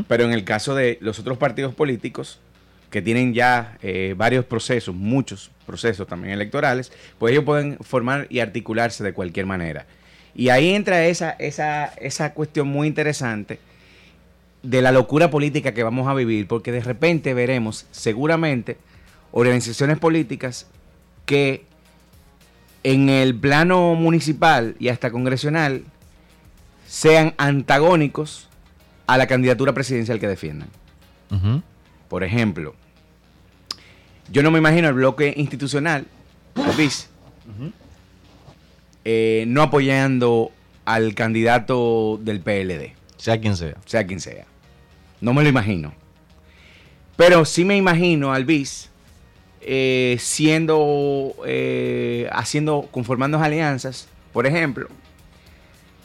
[0.07, 2.39] Pero en el caso de los otros partidos políticos,
[2.91, 8.39] que tienen ya eh, varios procesos, muchos procesos también electorales, pues ellos pueden formar y
[8.39, 9.87] articularse de cualquier manera.
[10.35, 13.59] Y ahí entra esa, esa, esa cuestión muy interesante
[14.63, 18.77] de la locura política que vamos a vivir, porque de repente veremos seguramente
[19.31, 20.67] organizaciones políticas
[21.25, 21.65] que
[22.83, 25.83] en el plano municipal y hasta congresional
[26.87, 28.49] sean antagónicos
[29.07, 30.69] a la candidatura presidencial que defiendan.
[32.07, 32.75] Por ejemplo,
[34.31, 36.05] yo no me imagino el bloque institucional,
[36.77, 37.09] BIS,
[39.05, 40.51] eh, no apoyando
[40.83, 42.93] al candidato del PLD.
[43.17, 43.75] Sea quien sea.
[43.85, 44.45] Sea quien sea.
[45.21, 45.93] No me lo imagino.
[47.15, 48.89] Pero sí me imagino al BIS
[49.61, 54.89] eh, siendo, eh, haciendo, conformando alianzas, por ejemplo,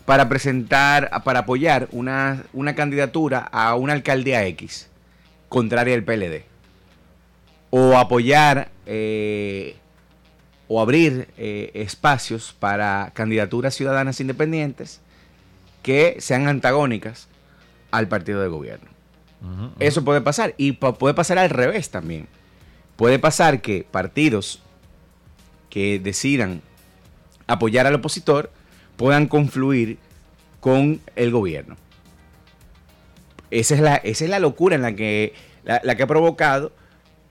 [0.06, 4.88] para presentar, para apoyar una, candidatura a una alcaldía X,
[5.48, 6.44] contraria al PLD.
[7.68, 9.76] O apoyar eh,
[10.72, 15.00] o abrir eh, espacios para candidaturas ciudadanas independientes
[15.82, 17.26] que sean antagónicas
[17.90, 18.88] al partido de gobierno.
[19.80, 20.54] Eso puede pasar.
[20.58, 22.28] Y puede pasar al revés también.
[22.94, 24.62] Puede pasar que partidos
[25.70, 26.62] que decidan
[27.48, 28.52] apoyar al opositor
[28.96, 29.98] puedan confluir
[30.60, 31.76] con el gobierno.
[33.50, 36.70] Esa es la, esa es la locura en la que, la, que ha provocado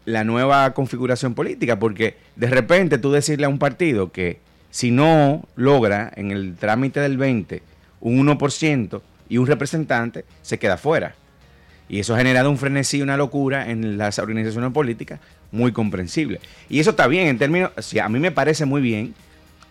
[0.09, 4.39] la nueva configuración política, porque de repente tú decirle a un partido que
[4.71, 7.61] si no logra en el trámite del 20
[8.01, 11.15] un 1% y un representante, se queda fuera.
[11.87, 15.19] Y eso ha generado un frenesí, una locura en las organizaciones políticas
[15.51, 16.39] muy comprensible.
[16.69, 19.13] Y eso está bien en términos, a mí me parece muy bien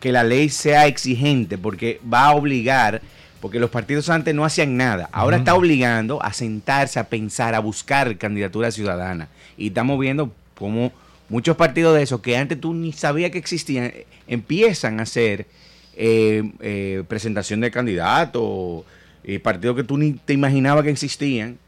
[0.00, 3.02] que la ley sea exigente porque va a obligar,
[3.40, 7.60] porque los partidos antes no hacían nada, ahora está obligando a sentarse, a pensar, a
[7.60, 9.28] buscar candidatura ciudadana.
[9.58, 10.92] Y estamos viendo cómo
[11.28, 13.92] muchos partidos de esos que antes tú ni sabías que existían,
[14.26, 15.46] empiezan a hacer
[15.94, 18.84] eh, eh, presentación de candidatos,
[19.42, 21.58] partidos que tú ni te imaginabas que existían,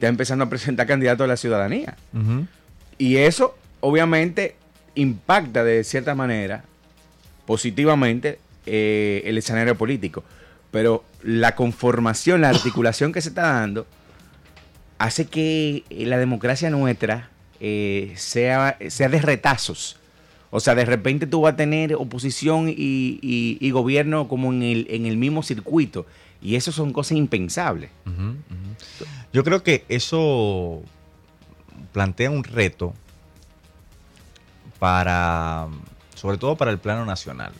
[0.00, 1.96] ya empezando a presentar candidatos a la ciudadanía.
[2.96, 4.56] Y eso obviamente
[4.94, 6.64] impacta de cierta manera
[7.46, 10.22] positivamente eh, el escenario político.
[10.70, 13.86] Pero la conformación, la articulación que se está dando,
[14.98, 19.96] hace que la democracia nuestra eh, sea, sea de retazos.
[20.50, 25.06] O sea, de repente tú vas a tener oposición y, gobierno como en el, en
[25.06, 26.06] el, mismo circuito.
[26.42, 27.90] Y eso son cosas impensables.
[29.32, 30.82] Yo creo que eso
[31.92, 32.94] plantea un reto
[34.80, 35.68] para
[36.20, 37.52] sobre todo para el plano nacional.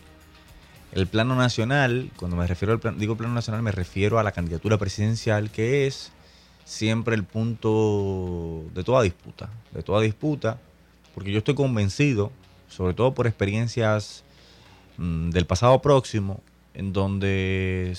[0.92, 4.76] El plano nacional, cuando me refiero al digo plano nacional, me refiero a la candidatura
[4.76, 6.12] presidencial, que es
[6.64, 10.59] siempre el punto de toda disputa, de toda disputa,
[11.14, 12.31] porque yo estoy convencido,
[12.68, 14.25] sobre todo por experiencias
[14.96, 16.40] mm, del pasado próximo,
[16.75, 17.94] en donde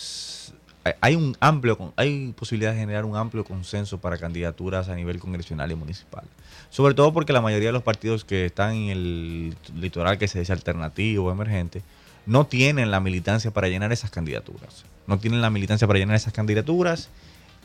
[1.00, 5.72] hay un amplio, hay posibilidad de generar un amplio consenso para candidaturas a nivel congresional
[5.72, 6.24] y municipal.
[6.70, 10.40] Sobre todo porque la mayoría de los partidos que están en el litoral que se
[10.40, 11.84] dice alternativo o emergente,
[12.26, 14.86] no tienen la militancia para llenar esas candidaturas.
[15.08, 17.10] No tienen la militancia para llenar esas candidaturas,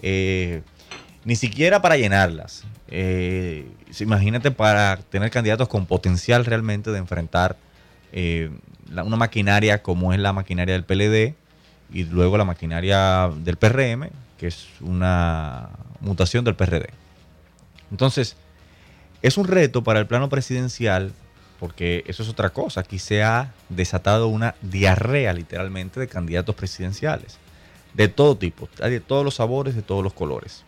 [0.02, 0.62] eh,
[1.26, 2.62] ni siquiera para llenarlas.
[2.88, 7.56] Eh, imagínate para tener candidatos con potencial realmente de enfrentar
[8.12, 8.50] eh,
[8.88, 11.34] una maquinaria como es la maquinaria del PLD
[11.92, 14.08] y luego la maquinaria del PRM,
[14.38, 15.70] que es una
[16.00, 16.90] mutación del PRD.
[17.90, 18.36] Entonces,
[19.20, 21.12] es un reto para el plano presidencial,
[21.58, 22.82] porque eso es otra cosa.
[22.82, 27.38] Aquí se ha desatado una diarrea literalmente de candidatos presidenciales,
[27.94, 30.64] de todo tipo, de todos los sabores, de todos los colores.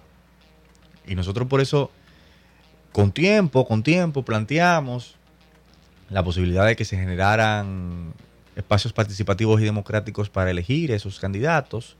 [1.09, 1.90] Y nosotros por eso,
[2.92, 5.16] con tiempo, con tiempo, planteamos
[6.11, 8.12] la posibilidad de que se generaran
[8.56, 11.96] espacios participativos y democráticos para elegir esos candidatos,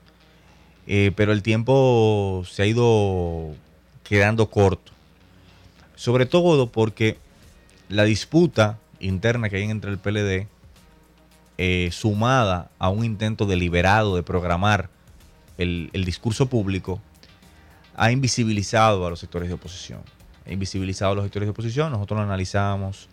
[0.87, 3.55] eh, pero el tiempo se ha ido
[4.03, 4.93] quedando corto.
[5.95, 7.19] Sobre todo porque
[7.89, 10.47] la disputa interna que hay entre el PLD
[11.59, 14.91] eh, sumada a un intento deliberado de programar
[15.59, 17.01] el, el discurso público,
[17.99, 20.01] ha invisibilizado a los sectores de oposición.
[20.47, 21.93] Ha invisibilizado a los sectores de oposición.
[21.93, 23.09] Nosotros lo analizábamos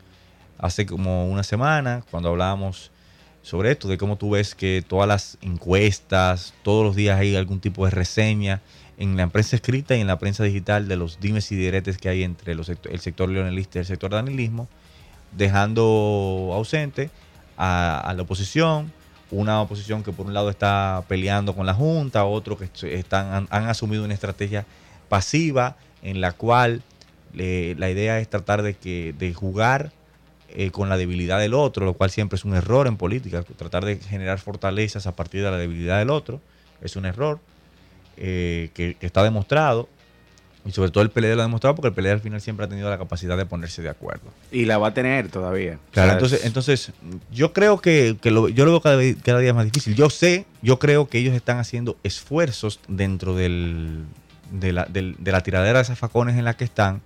[0.58, 2.92] hace como una semana cuando hablábamos
[3.42, 7.60] sobre esto, de cómo tú ves que todas las encuestas, todos los días hay algún
[7.60, 8.62] tipo de reseña
[8.98, 12.10] en la prensa escrita y en la prensa digital de los dimes y diretes que
[12.10, 14.68] hay entre el sector leonelista y el sector danilismo,
[15.36, 17.10] dejando ausente
[17.58, 18.92] a, la oposición,
[19.36, 23.68] una oposición que por un lado está peleando con la Junta, otro que están, han,
[23.68, 24.66] asumido una estrategia
[25.10, 26.82] pasiva en la cual
[27.34, 29.92] la idea es tratar de, que, de jugar
[30.50, 33.44] eh, con la debilidad del otro, lo cual siempre es un error en política.
[33.44, 36.40] Tratar de generar fortalezas a partir de la debilidad del otro
[36.82, 37.40] es un error
[38.16, 39.90] eh, que, está demostrado.
[40.66, 42.70] Y sobre todo el PLD lo ha demostrado porque el PLD al final siempre ha
[42.70, 44.32] tenido la capacidad de ponerse de acuerdo.
[44.52, 45.78] Y la va a tener todavía.
[45.92, 46.92] Claro, entonces, entonces
[47.32, 48.32] yo creo que, yo
[48.66, 49.96] lo veo cada, día más difícil.
[49.96, 54.06] Yo sé, yo creo que ellos están haciendo esfuerzos dentro del,
[54.52, 57.02] de, la, de la tiradera de esas facones en la que están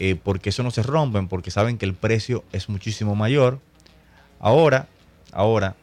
[0.00, 3.58] eh, porque eso no se rompen, porque saben que el precio es muchísimo mayor.
[4.38, 4.86] Ahora,
[5.32, 5.74] ahora,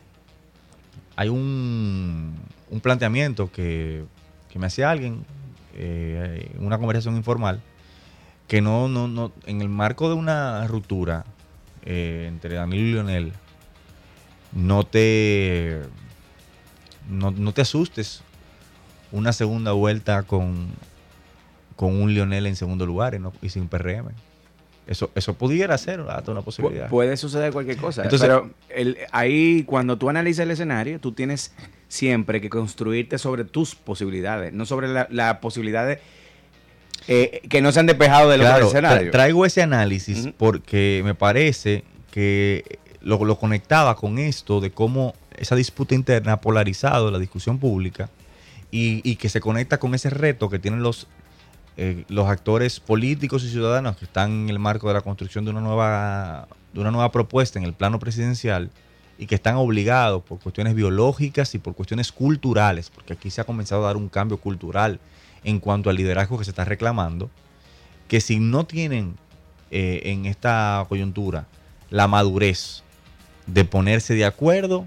[1.18, 2.34] hay un,
[2.82, 4.06] planteamiento que,
[4.56, 5.26] me hacía alguien
[5.76, 7.62] eh, una conversación informal,
[8.48, 11.26] que no, no, no, en el marco de una ruptura
[11.84, 13.34] eh, entre Danilo y Lionel,
[14.54, 15.82] no te,
[17.10, 18.22] no, no te asustes
[19.12, 20.70] una segunda vuelta con
[21.76, 24.10] con un Lionel en segundo lugar y, sin PRM.
[24.88, 26.90] Eso, eso pudiera ser hasta una posibilidad.
[26.90, 28.04] puede suceder cualquier cosa.
[28.20, 28.52] pero
[29.12, 31.54] ahí cuando tú analizas el escenario, tú tienes
[31.96, 36.00] siempre que construirte sobre tus posibilidades, no sobre las la posibilidades
[37.08, 39.12] eh, que no se han despejado del otro escenario.
[39.12, 45.56] traigo ese análisis porque me parece que lo, lo, conectaba con esto de cómo esa
[45.56, 48.10] disputa interna ha polarizado la discusión pública
[48.72, 51.08] y, y que se conecta con ese reto que tienen los
[51.78, 55.52] eh, los actores políticos y ciudadanos que están en el marco de la construcción de
[55.52, 58.72] una nueva, de una nueva propuesta en el plano presidencial
[59.18, 63.44] y que están obligados por cuestiones biológicas y por cuestiones culturales, porque aquí se ha
[63.44, 65.00] comenzado a dar un cambio cultural
[65.44, 67.30] en cuanto al liderazgo que se está reclamando,
[68.08, 69.16] que si no tienen
[69.72, 71.48] eh, en esta coyuntura
[71.90, 72.84] la madurez
[73.48, 74.86] de ponerse de acuerdo,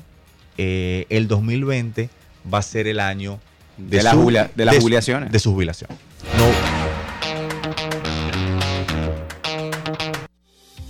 [0.57, 2.11] eh, el 2020
[2.53, 3.39] va a ser el año
[3.77, 4.15] de, la,
[4.55, 5.31] de las jubilaciones.
[5.31, 5.91] De su jubilación.
[6.37, 6.68] No,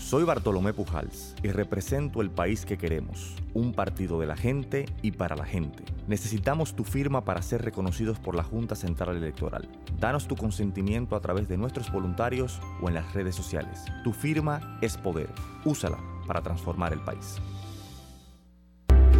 [0.09, 5.11] Soy Bartolomé Pujals y represento el país que queremos, un partido de la gente y
[5.11, 5.85] para la gente.
[6.07, 9.69] Necesitamos tu firma para ser reconocidos por la Junta Central Electoral.
[10.01, 13.85] Danos tu consentimiento a través de nuestros voluntarios o en las redes sociales.
[14.03, 15.29] Tu firma es poder.
[15.67, 17.37] Úsala para transformar el país.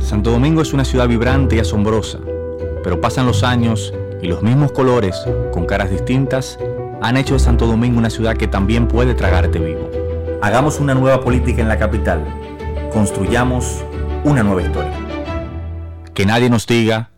[0.01, 2.19] Santo Domingo es una ciudad vibrante y asombrosa,
[2.83, 5.23] pero pasan los años y los mismos colores,
[5.53, 6.59] con caras distintas,
[7.03, 10.08] han hecho de Santo Domingo una ciudad que también puede tragarte vivo.
[10.41, 12.25] Hagamos una nueva política en la capital.
[12.93, 13.85] Construyamos
[14.23, 14.97] una nueva historia.
[16.15, 17.11] Que nadie nos diga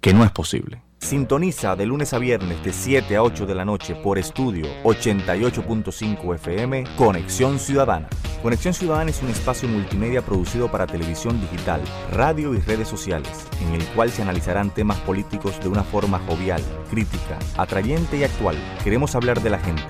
[0.00, 0.80] que no es posible.
[1.00, 6.36] Sintoniza de lunes a viernes de 7 a 8 de la noche por estudio 88.5
[6.36, 8.08] FM Conexión Ciudadana.
[8.44, 11.80] Conexión Ciudadana es un espacio multimedia producido para televisión digital,
[12.12, 16.62] radio y redes sociales, en el cual se analizarán temas políticos de una forma jovial,
[16.90, 18.56] crítica, atrayente y actual.
[18.84, 19.82] Queremos hablar de la gente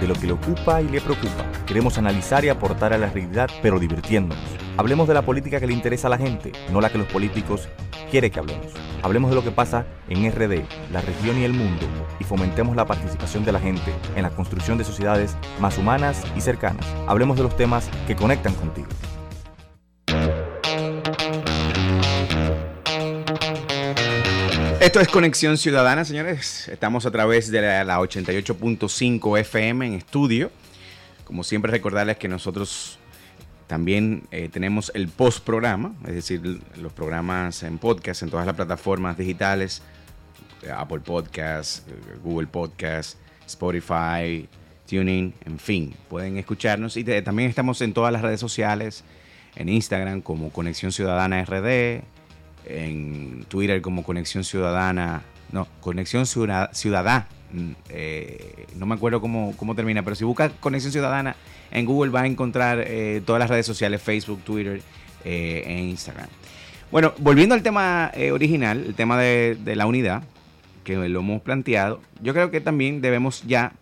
[0.00, 1.44] de lo que le ocupa y le preocupa.
[1.66, 4.44] Queremos analizar y aportar a la realidad, pero divirtiéndonos.
[4.76, 7.68] Hablemos de la política que le interesa a la gente, no la que los políticos
[8.10, 8.66] quieren que hablemos.
[9.02, 11.86] Hablemos de lo que pasa en RD, la región y el mundo,
[12.20, 16.40] y fomentemos la participación de la gente en la construcción de sociedades más humanas y
[16.40, 16.86] cercanas.
[17.06, 18.88] Hablemos de los temas que conectan contigo.
[24.96, 26.68] Esto es Conexión Ciudadana, señores.
[26.68, 30.50] Estamos a través de la, 88.5 FM en estudio.
[31.24, 32.98] Como siempre, recordarles que nosotros
[33.66, 38.56] también eh, tenemos el post programa, es decir, los programas en podcast en todas las
[38.56, 39.82] plataformas digitales,
[40.74, 41.82] Apple Podcasts,
[42.24, 44.48] Google Podcasts, Spotify,
[44.88, 46.96] Tuning, en fin, pueden escucharnos.
[46.96, 49.04] Y también estamos en todas las redes sociales,
[49.56, 52.02] en Instagram como Conexión Ciudadana RD,
[52.66, 60.02] en Twitter como Conexión Ciudadana, no, Conexión Ciudadana, mm, eh, no me acuerdo cómo, termina,
[60.02, 61.36] pero si busca Conexión Ciudadana
[61.70, 64.80] en Google va a encontrar eh, todas las redes sociales, Facebook, Twitter
[65.24, 66.28] eh, e Instagram.
[66.90, 70.22] Bueno, volviendo al tema original, el tema de, la unidad,
[70.84, 73.72] que lo hemos planteado, yo creo que también debemos ya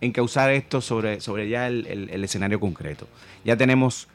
[0.00, 3.06] encauzar esto sobre, sobre ya el escenario concreto.
[3.44, 4.08] Ya tenemos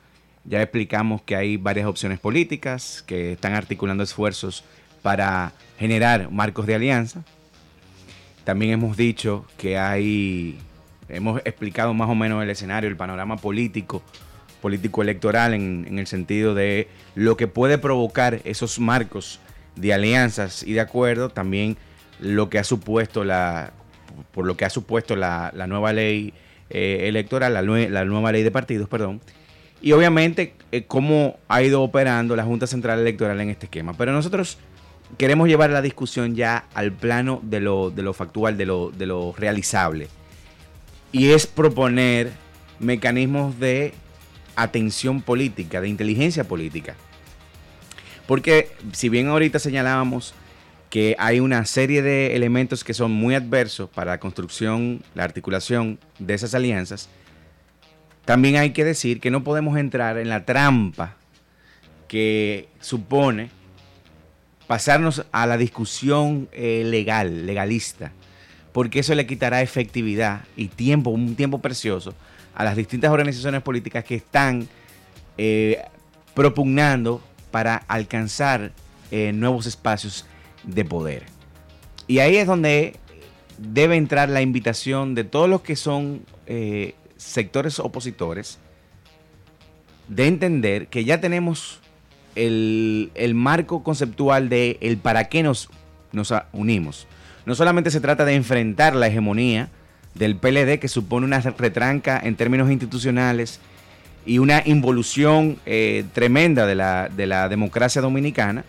[0.46, 4.64] Ya explicamos que hay varias opciones políticas que están articulando esfuerzos
[5.02, 7.24] para generar marcos de alianza.
[8.44, 10.60] También hemos dicho que hay,
[11.10, 14.04] hemos explicado más o menos el escenario, el panorama político,
[14.62, 19.40] político electoral en, el sentido de lo que puede provocar esos marcos
[19.76, 21.78] de alianzas y de acuerdo, también
[22.20, 23.74] lo que ha supuesto la,
[24.32, 26.34] por lo que ha supuesto la, nueva ley
[26.70, 29.22] eh, electoral, la, nueva ley de partidos, perdón,
[29.82, 33.94] y obviamente eh, cómo ha ido operando la Junta Central Electoral en este esquema.
[33.94, 34.58] Pero nosotros
[35.18, 39.06] queremos llevar la discusión ya al plano de lo, de lo factual, de lo, de
[39.06, 40.08] lo realizable.
[41.12, 42.32] Y es proponer
[42.80, 43.94] mecanismos de
[44.56, 46.96] atención política, de inteligencia política.
[48.28, 50.34] Porque si bien ahorita señalábamos
[50.90, 56.00] que hay una serie de elementos que son muy adversos para la construcción, la articulación
[56.20, 57.10] de esas alianzas,
[58.26, 61.16] también hay que decir que no podemos entrar en la trampa
[62.08, 63.50] que supone
[64.68, 68.12] pasarnos a la discusión eh, legal, legalista,
[68.72, 72.16] porque eso le quitará efectividad y tiempo, un tiempo precioso
[72.56, 74.68] a las distintas organizaciones políticas que están
[75.38, 75.84] eh,
[76.34, 77.22] propugnando
[77.52, 78.72] para alcanzar
[79.12, 80.26] eh, nuevos espacios
[80.64, 81.24] de poder.
[82.08, 82.96] Y ahí es donde
[83.60, 86.26] debe entrar la invitación de todos los que son
[87.26, 88.60] sectores opositores
[90.08, 91.80] de entender que ya tenemos
[92.36, 95.70] el, marco conceptual de el para qué nos,
[96.12, 97.08] nos unimos.
[97.46, 99.70] No solamente se trata de enfrentar la hegemonía
[100.14, 103.60] del PLD, que supone una retranca en términos institucionales
[104.26, 108.64] y una involución eh, tremenda de la, de la democracia dominicana,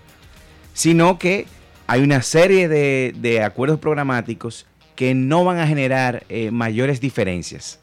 [0.74, 1.46] sino que
[1.86, 7.80] hay una serie de, acuerdos programáticos que no van a generar eh, mayores diferencias.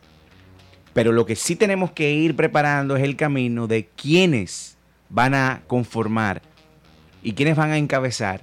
[0.93, 4.77] Pero lo que sí tenemos que ir preparando es el camino de quiénes
[5.09, 6.41] van a conformar
[7.23, 8.41] y quiénes van a encabezar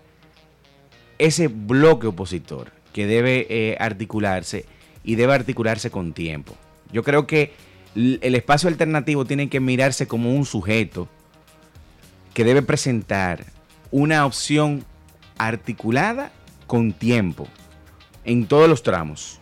[1.19, 4.65] ese bloque opositor que debe eh, articularse
[5.05, 6.57] y debe articularse con tiempo.
[6.93, 7.53] Yo creo que
[7.95, 11.09] el espacio alternativo tiene que mirarse como un sujeto
[12.35, 13.45] que debe presentar
[13.91, 14.85] una opción
[15.39, 16.33] articulada
[16.67, 17.49] con tiempo
[18.25, 19.41] en todos los tramos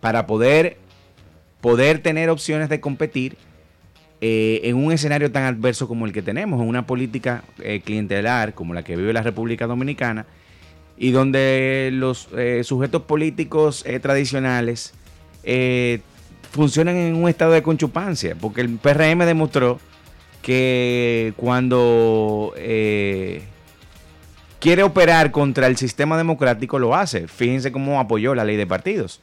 [0.00, 0.78] para poder,
[1.60, 3.36] poder tener opciones de competir
[4.22, 8.52] eh, en un escenario tan adverso como el que tenemos, en una política eh, clientelar
[8.54, 10.26] como la que vive la República Dominicana
[10.98, 14.92] y donde los eh, sujetos políticos tradicionales
[16.50, 19.80] funcionan en un estado de conchupancia, porque el PRM demostró
[20.42, 22.52] que cuando
[24.58, 27.26] quiere operar contra el sistema democrático, lo hace.
[27.26, 29.22] Fíjense cómo apoyó la ley de partidos.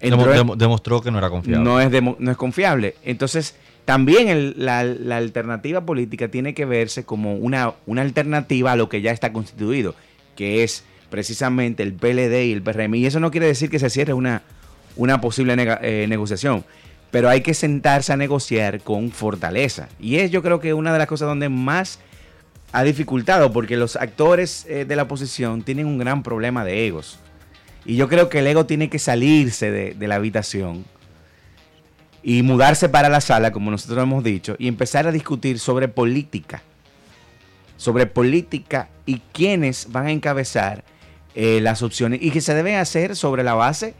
[0.00, 1.64] Demostró que no era confiable.
[1.64, 2.94] No es, no es confiable.
[3.04, 4.80] Entonces, también la,
[5.16, 9.94] alternativa política tiene que verse como una, una alternativa a lo que ya está constituido,
[10.36, 12.94] que es precisamente el PLD y el PRM.
[12.94, 14.42] Y eso no quiere decir que se cierre una,
[14.96, 16.64] una posible eh, negociación,
[17.10, 19.88] pero hay que sentarse a negociar con fortaleza.
[19.98, 21.98] Y es yo creo que una de las cosas donde más
[22.72, 27.18] ha dificultado porque los actores eh, de la oposición tienen un gran problema de egos.
[27.84, 30.84] Y yo creo que el ego tiene que salirse de, la habitación
[32.22, 36.62] y mudarse para la sala, como nosotros hemos dicho, y empezar a discutir sobre política.
[37.76, 40.84] Sobre política y quiénes van a encabezar
[41.34, 43.94] eh, las opciones y que se deben hacer sobre la base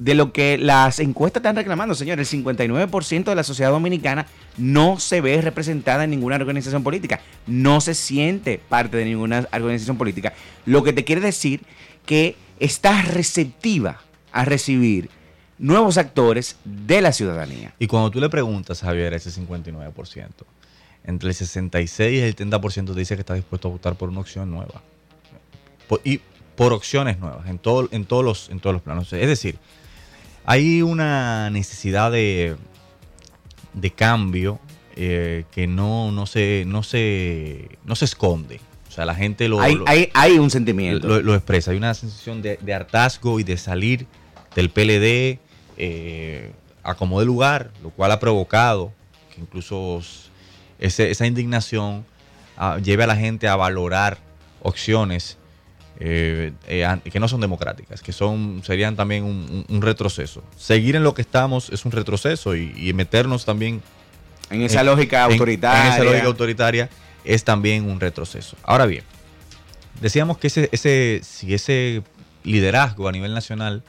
[0.00, 2.18] de lo que las encuestas están reclamando, señor.
[2.18, 4.26] El 59% de la sociedad dominicana
[4.56, 7.20] no se ve representada en ninguna organización política.
[7.46, 10.32] No se siente parte de ninguna organización política.
[10.64, 11.60] Lo que te quiere decir
[12.06, 14.00] que está receptiva
[14.30, 15.10] a recibir
[15.58, 17.74] nuevos actores de la ciudadanía.
[17.78, 20.28] Y cuando tú le preguntas, Javier, ese 59%,
[21.04, 24.50] entre el 66 y el 30% dice que está dispuesto a votar por una opción
[24.50, 24.82] nueva.
[26.04, 26.20] y
[26.54, 29.10] por opciones nuevas, en, todo, en, todos los, en todos los planos.
[29.12, 29.58] Es decir,
[30.44, 32.56] hay una necesidad de,
[33.72, 34.60] de cambio
[34.94, 38.60] eh, que no, no, se, no, se, no se esconde.
[38.90, 39.60] O sea, la gente lo...
[39.60, 41.22] Hay, hay, un sentimiento.
[41.22, 41.70] Lo, expresa.
[41.70, 44.08] Hay una sensación de, hartazgo y de salir
[44.56, 45.38] del PLD
[45.76, 46.50] eh,
[46.82, 48.92] a como de lugar, lo cual ha provocado
[49.32, 50.02] que incluso
[50.80, 52.04] esa indignación
[52.56, 54.18] ah, lleve a la gente a valorar
[54.60, 55.38] opciones
[56.00, 60.42] eh, eh, que no son democráticas, que son serían también un, retroceso.
[60.56, 63.82] Seguir en lo que estamos es un retroceso y, meternos también
[64.50, 65.86] en esa lógica autoritaria.
[65.86, 66.90] En, esa lógica autoritaria
[67.24, 68.56] es también un retroceso.
[68.62, 69.04] Ahora bien,
[70.00, 72.02] decíamos que ese, ese, si ese
[72.44, 73.82] liderazgo a nivel nacional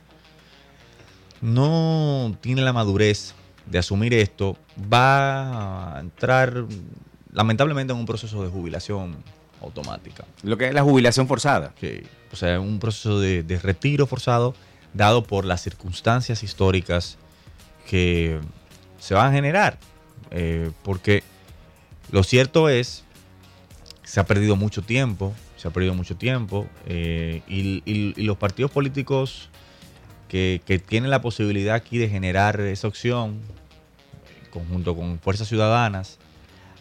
[1.42, 3.34] no tiene la madurez
[3.66, 4.58] de asumir esto,
[4.92, 6.66] va a entrar
[7.32, 9.16] lamentablemente en un proceso de jubilación
[9.62, 10.26] automática.
[10.44, 11.74] Lo que es la jubilación forzada.
[11.80, 14.56] Que, o sea, un proceso de, de retiro forzado
[14.94, 17.18] dado por las circunstancias históricas
[17.88, 18.40] que
[19.00, 19.78] se van a generar.
[20.32, 21.24] Eh, porque
[22.12, 23.04] lo cierto es,
[24.12, 28.36] se ha perdido mucho tiempo, se ha perdido mucho tiempo, eh, y, y- y los
[28.36, 29.48] partidos políticos
[30.28, 33.40] que, que tienen la posibilidad aquí de generar esa opción,
[34.50, 36.18] conjunto con fuerzas ciudadanas,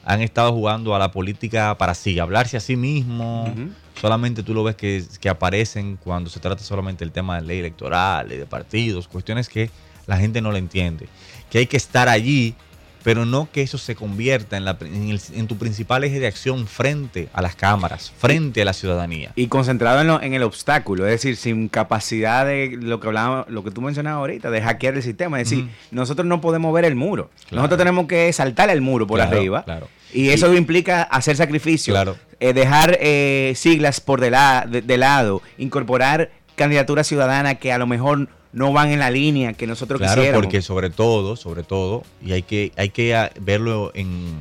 [0.05, 3.55] han estado jugando a la política para sí, hablarse a sí mismo.
[4.01, 7.61] Solamente tú lo ves que, que aparecen cuando se trata solamente del tema de ley
[7.61, 9.71] electoral, de partidos, cuestiones que
[10.09, 11.07] la gente no le entiende.
[11.49, 12.57] Que hay que estar allí,
[13.03, 16.27] pero no que eso se convierta en, la, en, el- en tu principal eje de
[16.27, 19.33] acción frente a las cámaras, frente a la ciudadanía.
[19.37, 23.47] Y concentrado en, lo- en el obstáculo, es decir, sin capacidad de lo que hablaba,
[23.49, 25.41] lo que tú mencionabas ahorita, de hackear el sistema.
[25.41, 27.31] Es decir, nosotros no podemos ver el muro.
[27.49, 27.57] Claro.
[27.57, 29.65] Nosotros tenemos que saltar el muro por Claro, arriba.
[29.65, 29.89] claro.
[30.13, 32.17] Y eso implica hacer sacrificios, Claro.
[32.41, 37.79] eh, dejar eh, siglas por de, la- de- de lado, incorporar candidaturas ciudadanas que a
[37.79, 40.45] lo mejor no van en la línea que nosotros Claro, quisiéramos.
[40.45, 44.35] porque sobre todo, sobre todo, y hay que, hay que ah, verlo en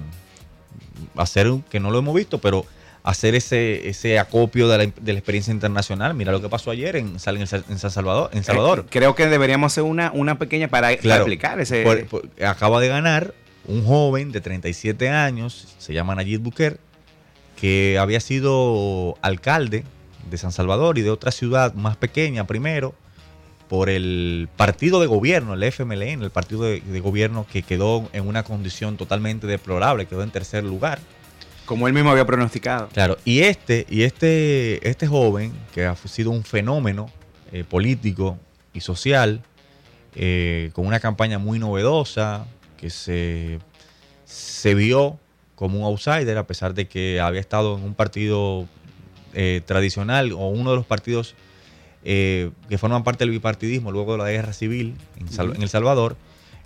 [1.16, 2.66] hacer que no lo hemos visto, pero
[3.04, 6.14] hacer ese, ese acopio de la, de la experiencia internacional.
[6.14, 7.32] Mira lo que pasó ayer en, en Sa-
[7.70, 8.30] en San Salvador.
[8.34, 8.80] En Salvador.
[8.80, 11.84] Eh, creo que deberíamos hacer una, una pequeña para, Claro, explicar ese...
[11.84, 13.34] por- por- acaba de ganar
[13.66, 16.78] un joven de 37 años, se llama Nayib Bukele,
[17.60, 19.84] que había sido alcalde
[20.30, 22.94] de San Salvador y de otra ciudad más pequeña primero,
[23.70, 28.28] por el partido de gobierno, el FMLN, el partido de, de gobierno que quedó en
[28.28, 31.00] una condición totalmente deplorable, quedó en tercer lugar.
[31.66, 32.90] como él mismo había pronosticado.
[32.90, 37.12] Claro, y este, y este, este joven, que ha sido un fenómeno
[37.52, 38.40] eh, político
[38.74, 39.44] y social,
[40.16, 43.60] eh, con una campaña muy novedosa, que se,
[44.26, 45.20] se vio
[45.54, 48.68] como un outsider, a pesar de que había estado en un partido
[49.36, 51.36] eh, tradicional o uno de los partidos
[52.04, 55.56] eh, que forman parte del bipartidismo luego de la guerra civil en, Sal- Ujú.
[55.58, 56.16] en El Salvador,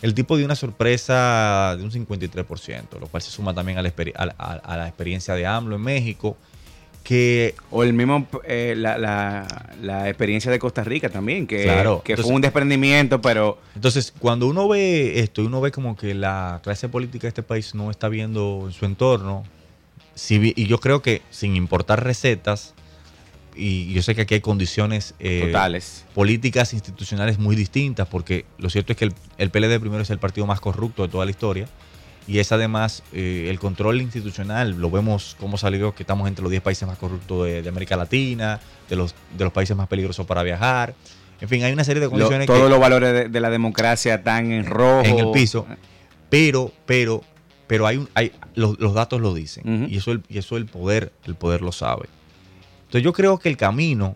[0.01, 3.93] el tipo dio una sorpresa de un 53%, lo cual se suma también a la,
[4.37, 6.37] a a- la experiencia de AMLO en México,
[7.03, 12.01] que O el mismo, eh, la, la- la experiencia de Costa Rica también, que, Claro,
[12.03, 15.95] que entonces- fue un desprendimiento, pero Entonces, cuando uno ve esto y uno ve como
[15.97, 19.43] que la clase política de este país no está viendo en su entorno,
[20.15, 22.73] si y yo creo que sin importar recetas,
[23.55, 26.05] y yo sé que aquí hay condiciones eh, totales.
[26.13, 30.19] políticas institucionales muy distintas, porque lo cierto es que el, el PLD primero es el
[30.19, 31.67] partido más corrupto de toda la historia,
[32.27, 36.51] y es además eh, el control institucional, lo vemos como salió que estamos entre los
[36.51, 40.25] 10 países más corruptos de, de América Latina, de los, de los países más peligrosos
[40.25, 40.95] para viajar.
[41.41, 43.49] En fin, hay una serie de Lo- condiciones todos que, los valores de, de la
[43.49, 45.03] democracia están en rojo.
[45.03, 45.67] en el piso.
[46.29, 47.21] pero, pero,
[47.67, 50.65] pero hay, un- hay los, los datos lo dicen y eso el, y eso el
[50.65, 52.07] poder, el poder lo sabe.
[52.93, 54.15] Entonces yo creo que el camino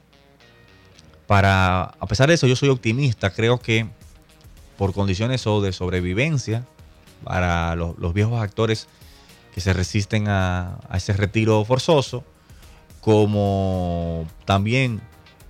[1.26, 3.32] para, a pesar de eso, yo soy optimista.
[3.32, 3.88] Creo que
[4.78, 6.64] por condiciones o de sobrevivencia
[7.24, 8.88] para los, viejos actores
[9.52, 12.24] que se resisten a, ese retiro forzoso,
[13.02, 15.02] como también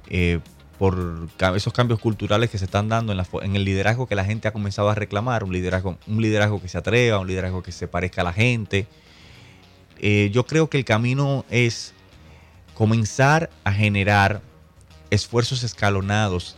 [0.08, 0.40] eh,
[0.80, 4.54] por esos cambios culturales que se están dando en el liderazgo que la gente ha
[4.54, 8.22] comenzado a reclamar, un liderazgo, un liderazgo que se atreva, un liderazgo que se parezca
[8.22, 8.88] a la gente.
[10.00, 11.94] Eh, yo creo que el camino es
[12.78, 14.40] comenzar a generar
[15.10, 16.56] esfuerzos escalonados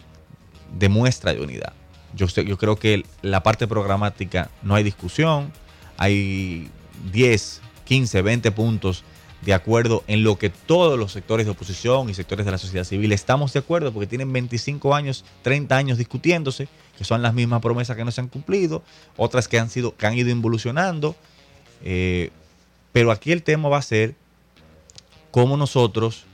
[0.78, 1.72] de muestra de unidad.
[2.14, 5.54] Yo, yo creo que la parte programática no hay discusión,
[5.96, 6.70] hay
[7.14, 9.06] 10, 15, 20 puntos
[9.44, 12.84] de acuerdo en lo que todos los sectores de oposición y sectores de la sociedad
[12.84, 16.68] civil estamos de acuerdo porque tienen 25 años, 30 años discutiéndose,
[16.98, 18.84] que son las mismas promesas que no se han cumplido,
[19.16, 21.16] otras que han, sido, que han ido involucionando.
[21.82, 22.32] eh,
[22.92, 24.16] pero aquí el tema va a ser
[25.32, 26.26] cómo nosotros,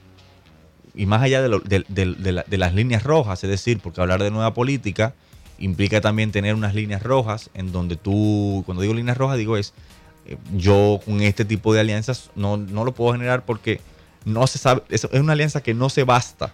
[0.94, 3.80] y más allá de, lo- de- de- de la- de las líneas rojas, es decir,
[3.80, 5.14] porque hablar de nueva política
[5.58, 9.72] implica también tener unas líneas rojas en donde tú, cuando digo líneas rojas, digo es,
[10.26, 13.80] eh, yo con este tipo de alianzas no, no lo puedo generar porque
[14.24, 16.52] no se sabe, es una alianza que no se basta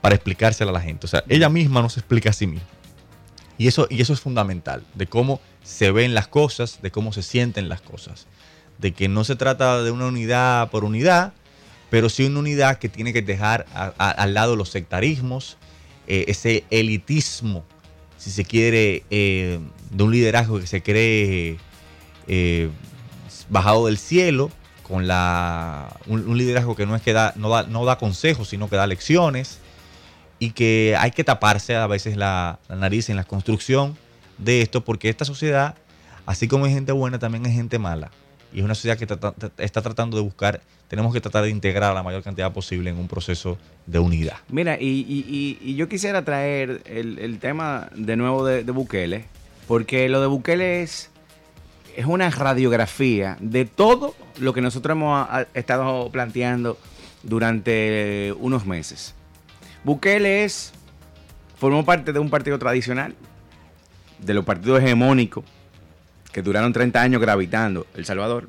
[0.00, 1.06] para explicársela a la gente.
[1.06, 2.66] O sea, ella misma no se explica a sí misma.
[3.58, 7.22] Y eso, y eso es fundamental, de cómo se ven las cosas, de cómo se
[7.22, 8.26] sienten las cosas.
[8.78, 11.34] De que no se trata de una unidad por unidad,
[11.90, 13.66] pero sí una unidad que tiene que dejar
[13.98, 15.58] al lado los sectarismos,
[16.06, 17.64] eh, ese elitismo,
[18.16, 19.58] si se quiere, eh,
[19.90, 21.58] de un liderazgo que se cree
[22.28, 22.70] eh,
[23.48, 24.50] bajado del cielo,
[24.82, 28.48] con la, un, un liderazgo que no es que da, no, da, no da consejos,
[28.48, 29.58] sino que da lecciones,
[30.38, 33.96] y que hay que taparse a veces la, la nariz en la construcción
[34.38, 35.76] de esto, porque esta sociedad
[36.30, 38.10] así como hay gente buena, también hay gente mala.
[38.52, 39.06] Y es una sociedad que
[39.58, 43.06] está tratando de buscar, tenemos que tratar de integrar la mayor cantidad posible en un
[43.06, 44.38] proceso de unidad.
[44.48, 49.26] Mira, y, yo quisiera traer el, tema de nuevo de, de, Bukele,
[49.68, 51.10] porque lo de Bukele es,
[51.96, 56.76] es una radiografía de todo lo que nosotros hemos estado planteando
[57.22, 59.14] durante unos meses.
[59.84, 60.72] Bukele es,
[61.56, 63.14] formó parte de un partido tradicional,
[64.18, 65.44] de los partidos hegemónicos,
[66.32, 68.48] que duraron 30 años gravitando El Salvador.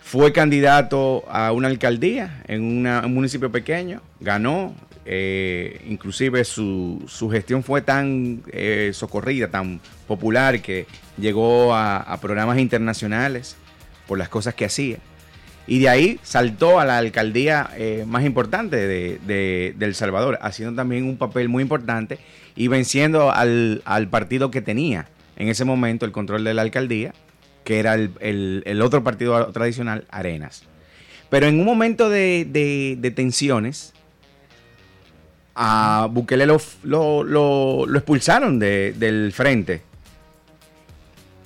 [0.00, 4.74] Fue candidato a una alcaldía en un municipio pequeño, ganó,
[5.04, 10.86] eh, inclusive su, gestión fue tan eh, socorrida, tan popular, que
[11.18, 13.56] llegó a, programas internacionales
[14.06, 14.96] por las cosas que hacía.
[15.66, 20.74] Y de ahí saltó a la alcaldía eh, más importante de, de, El Salvador, haciendo
[20.74, 22.18] también un papel muy importante
[22.56, 25.06] y venciendo al, al partido que tenía
[25.38, 27.14] en ese momento el control de la alcaldía,
[27.64, 30.64] que era el, otro partido tradicional, Arenas.
[31.30, 33.94] Pero en un momento de, tensiones,
[35.54, 36.58] a Bukele lo,
[37.24, 39.82] lo, expulsaron del frente.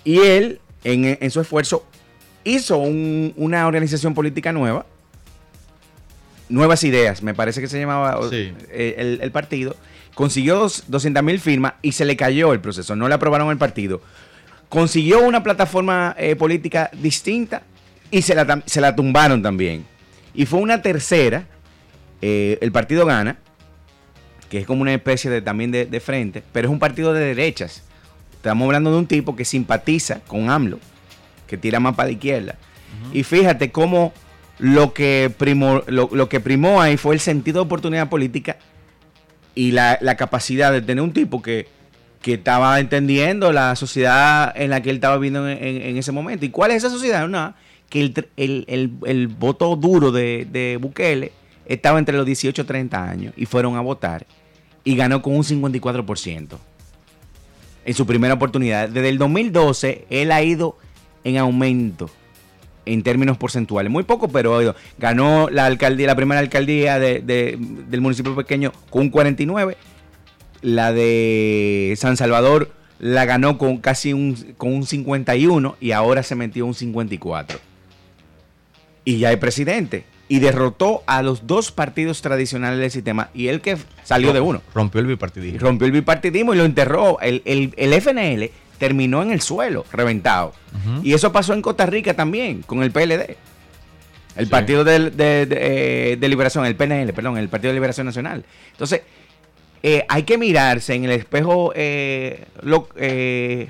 [0.05, 1.87] Y él, en, su esfuerzo,
[2.45, 4.87] hizo una organización política nueva,
[6.49, 9.75] Nuevas Ideas, me parece que se llamaba eh, el, el partido,
[10.15, 14.01] consiguió 200 mil firmas y se le cayó el proceso, no le aprobaron el partido.
[14.69, 17.63] Consiguió una plataforma eh, política distinta
[18.11, 19.85] y se la, se la, tumbaron también.
[20.35, 21.47] Y fue una tercera,
[22.21, 23.39] eh, el partido gana,
[24.49, 27.83] que es como una especie de, también de, frente, pero es un partido de derechas.
[28.35, 30.79] Estamos hablando de un tipo que simpatiza con AMLO,
[31.47, 32.57] que tira más para la izquierda.
[33.13, 34.13] Y fíjate cómo
[34.59, 38.59] lo que, primó, lo que primó ahí fue el sentido de oportunidad política
[39.55, 41.69] y la, capacidad de tener un tipo que,
[42.25, 46.47] estaba entendiendo la sociedad en la que él estaba viviendo en, ese momento.
[46.47, 47.25] ¿Y cuál es esa sociedad?
[47.25, 47.57] Una,
[47.89, 51.33] que el, voto duro de, de, Bukele
[51.67, 54.27] estaba entre los 18 y 30 años y fueron a votar
[54.85, 56.59] y ganó con un 54%
[57.85, 58.89] en su primera oportunidad.
[58.89, 60.79] Desde el 2012 él ha ido
[61.25, 62.11] en aumento
[62.87, 63.91] en términos porcentuales.
[63.91, 69.77] Muy poco, pero ganó la alcaldía, la primera alcaldía del municipio pequeño con un 49.
[70.63, 76.37] La de San Salvador la ganó con casi un, con un 51 y ahora se
[76.37, 77.59] metió un 54.
[79.05, 80.05] Y ya es presidente.
[80.29, 83.29] Y derrotó a los dos partidos tradicionales del sistema.
[83.35, 84.63] Y él que salió de uno.
[84.73, 85.59] Rompió el bipartidismo.
[85.59, 87.21] Rompió el bipartidismo y lo enterró.
[87.21, 88.51] El, el, el FNL
[88.83, 90.55] terminó en el suelo, reventado.
[91.05, 93.37] Y eso pasó en Costa Rica también, con el PLD.
[94.35, 98.45] El Partido de, eh, de, Liberación, el PNL, perdón, el Partido de Liberación Nacional.
[98.73, 99.03] Entonces,
[99.85, 102.49] eh, hay que mirarse en el espejo eh,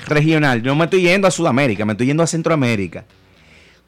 [0.06, 0.62] regional.
[0.62, 3.04] Yo me estoy yendo a Sudamérica, me estoy yendo a Centroamérica.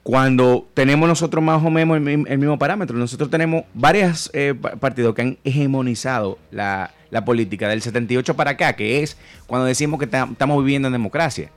[0.02, 4.30] Cuando tenemos nosotros más o menos el, mismo parámetro, nosotros tenemos varios
[4.78, 10.00] partidos que han hegemonizado la, la política del 78 para acá, que es cuando decimos
[10.00, 11.48] que estamos viviendo en democracia.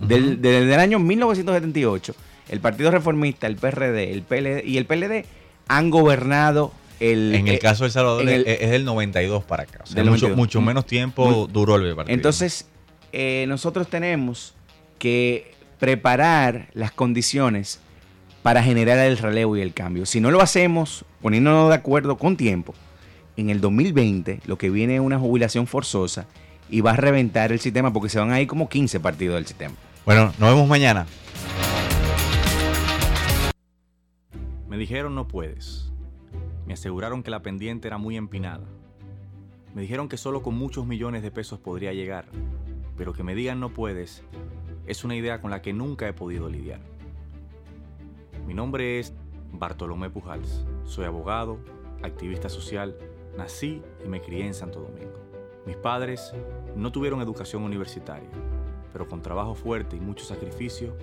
[0.00, 2.16] desde el año 1978,
[2.48, 5.24] el Partido Reformista, el PRD el PLD, y el PLD
[5.68, 9.84] han gobernado el, en el eh, caso de El Salvador es del 92 para acá.
[9.84, 10.02] O sea,
[10.34, 12.12] mucho, menos tiempo duró el partido.
[12.12, 12.66] Entonces,
[13.12, 14.56] eh, nosotros tenemos
[14.98, 17.78] que preparar las condiciones
[18.42, 20.06] para generar el relevo y el cambio.
[20.06, 22.74] Si no lo hacemos poniéndonos de acuerdo con tiempo,
[23.38, 26.26] en el 2020 lo que viene es una jubilación forzosa
[26.68, 29.46] y va a reventar el sistema porque se van a ir como 15 partidos del
[29.46, 29.74] sistema.
[30.04, 31.06] Bueno, nos vemos mañana.
[34.68, 35.92] Me dijeron no puedes.
[36.66, 38.66] Me aseguraron que la pendiente era muy empinada.
[39.72, 42.24] Me dijeron que solo con muchos millones de pesos podría llegar,
[42.96, 44.24] pero que me digan no puedes
[44.88, 46.80] es una idea con la que nunca he podido lidiar.
[48.46, 49.12] Mi nombre es
[49.52, 50.64] Bartolomé Pujals.
[50.86, 51.58] Soy abogado,
[52.02, 52.96] activista social
[53.38, 55.16] Nací y me crié en Santo Domingo.
[55.64, 56.32] Mis padres
[56.74, 58.28] no tuvieron educación universitaria,
[58.92, 60.96] pero con trabajo fuerte y mucho sacrificio,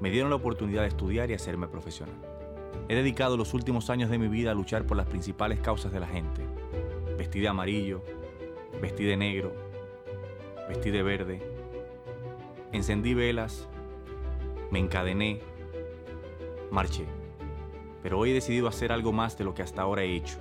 [0.00, 2.16] me dieron la oportunidad de estudiar y hacerme profesional.
[2.88, 6.00] He dedicado los últimos años de mi vida a luchar por las principales causas de
[6.00, 6.42] la gente.
[7.16, 8.02] Vestí de amarillo,
[8.82, 9.52] vestí de negro,
[10.68, 11.42] vestí de verde,
[12.72, 13.68] encendí velas,
[14.72, 15.42] me encadené,
[16.72, 17.04] marché.
[18.02, 20.38] Pero hoy he decidido hacer algo más de lo que hasta ahora he hecho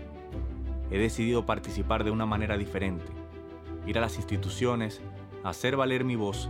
[0.92, 3.06] he decidido participar de una manera diferente,
[3.86, 5.02] ir a las instituciones,
[5.44, 6.50] hacer valer mi voz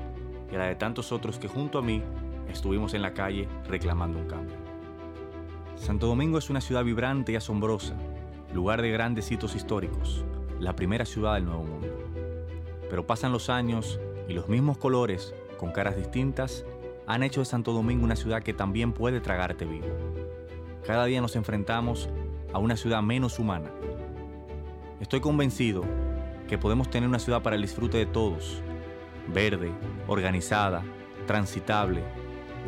[0.52, 2.04] y la de tantos otros que junto a mí
[2.50, 4.56] estuvimos en la calle reclamando un cambio.
[5.76, 7.96] Santo Domingo es una ciudad vibrante y asombrosa,
[8.54, 10.26] lugar de grandes hitos históricos,
[10.60, 11.88] la primera ciudad del Nuevo Mundo.
[12.90, 16.66] Pero pasan los años y los mismos colores con caras distintas,
[17.08, 19.88] han hecho de Santo Domingo una ciudad que también puede tragarte vivo.
[20.86, 22.10] Cada día nos enfrentamos
[22.54, 23.72] a una ciudad menos humana.
[25.00, 25.84] Estoy convencido
[26.48, 28.64] que podemos tener una ciudad para el disfrute de todos,
[29.28, 29.72] verde,
[30.08, 30.84] organizada,
[31.28, 32.02] transitable,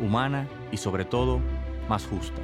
[0.00, 1.40] humana y sobre todo
[1.88, 2.40] más justa.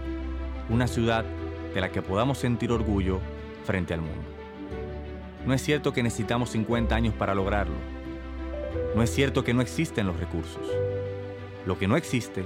[0.69, 1.25] Una ciudad
[1.73, 3.21] de la que podamos sentir orgullo
[3.65, 4.27] frente al mundo.
[5.47, 7.77] No es cierto que necesitamos 50 años para lograrlo.
[8.97, 10.67] No es cierto que no existen los recursos.
[11.65, 12.43] Lo que no existe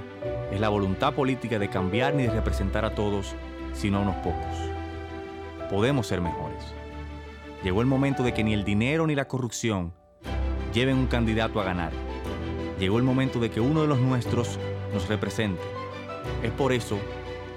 [0.53, 3.34] es la voluntad política de cambiar ni de representar a todos,
[3.72, 4.57] sino a unos pocos.
[5.70, 6.79] Podemos ser mejores.
[7.62, 9.92] Llegó el momento de que ni el dinero ni la corrupción
[10.72, 11.92] lleven un candidato a ganar.
[12.78, 14.58] Llegó el momento de que uno de los nuestros
[14.94, 15.61] nos represente.
[16.42, 16.98] Es por eso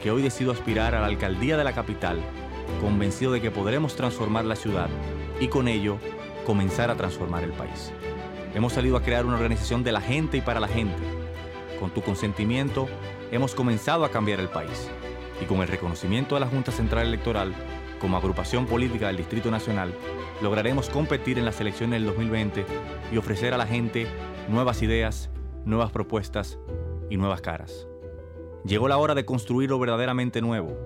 [0.01, 2.19] que hoy decido aspirar a la alcaldía de la capital,
[2.81, 4.89] convencido de que podremos transformar la ciudad
[5.39, 5.97] y con ello
[6.45, 7.93] comenzar a transformar el país.
[8.53, 11.01] Hemos salido a crear una organización de la gente y para la gente.
[11.79, 12.89] Con tu consentimiento,
[13.31, 14.89] hemos comenzado a cambiar el país.
[15.41, 17.53] Y con el reconocimiento de la Junta Central Electoral,
[18.03, 19.93] como agrupación política del Distrito Nacional,
[20.41, 22.65] lograremos competir en las elecciones del 2020
[23.13, 24.07] y ofrecer a la gente
[24.49, 25.29] nuevas ideas,
[25.63, 26.59] nuevas propuestas
[27.09, 27.87] y nuevas caras.
[28.65, 30.77] Llegó la hora de construir lo verdaderamente nuevo.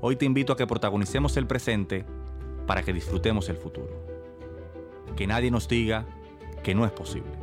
[0.00, 2.04] Hoy te invito a que protagonicemos el presente
[2.66, 4.04] para que disfrutemos el futuro.
[5.14, 6.06] Que nadie nos diga
[6.64, 7.41] que no es posible.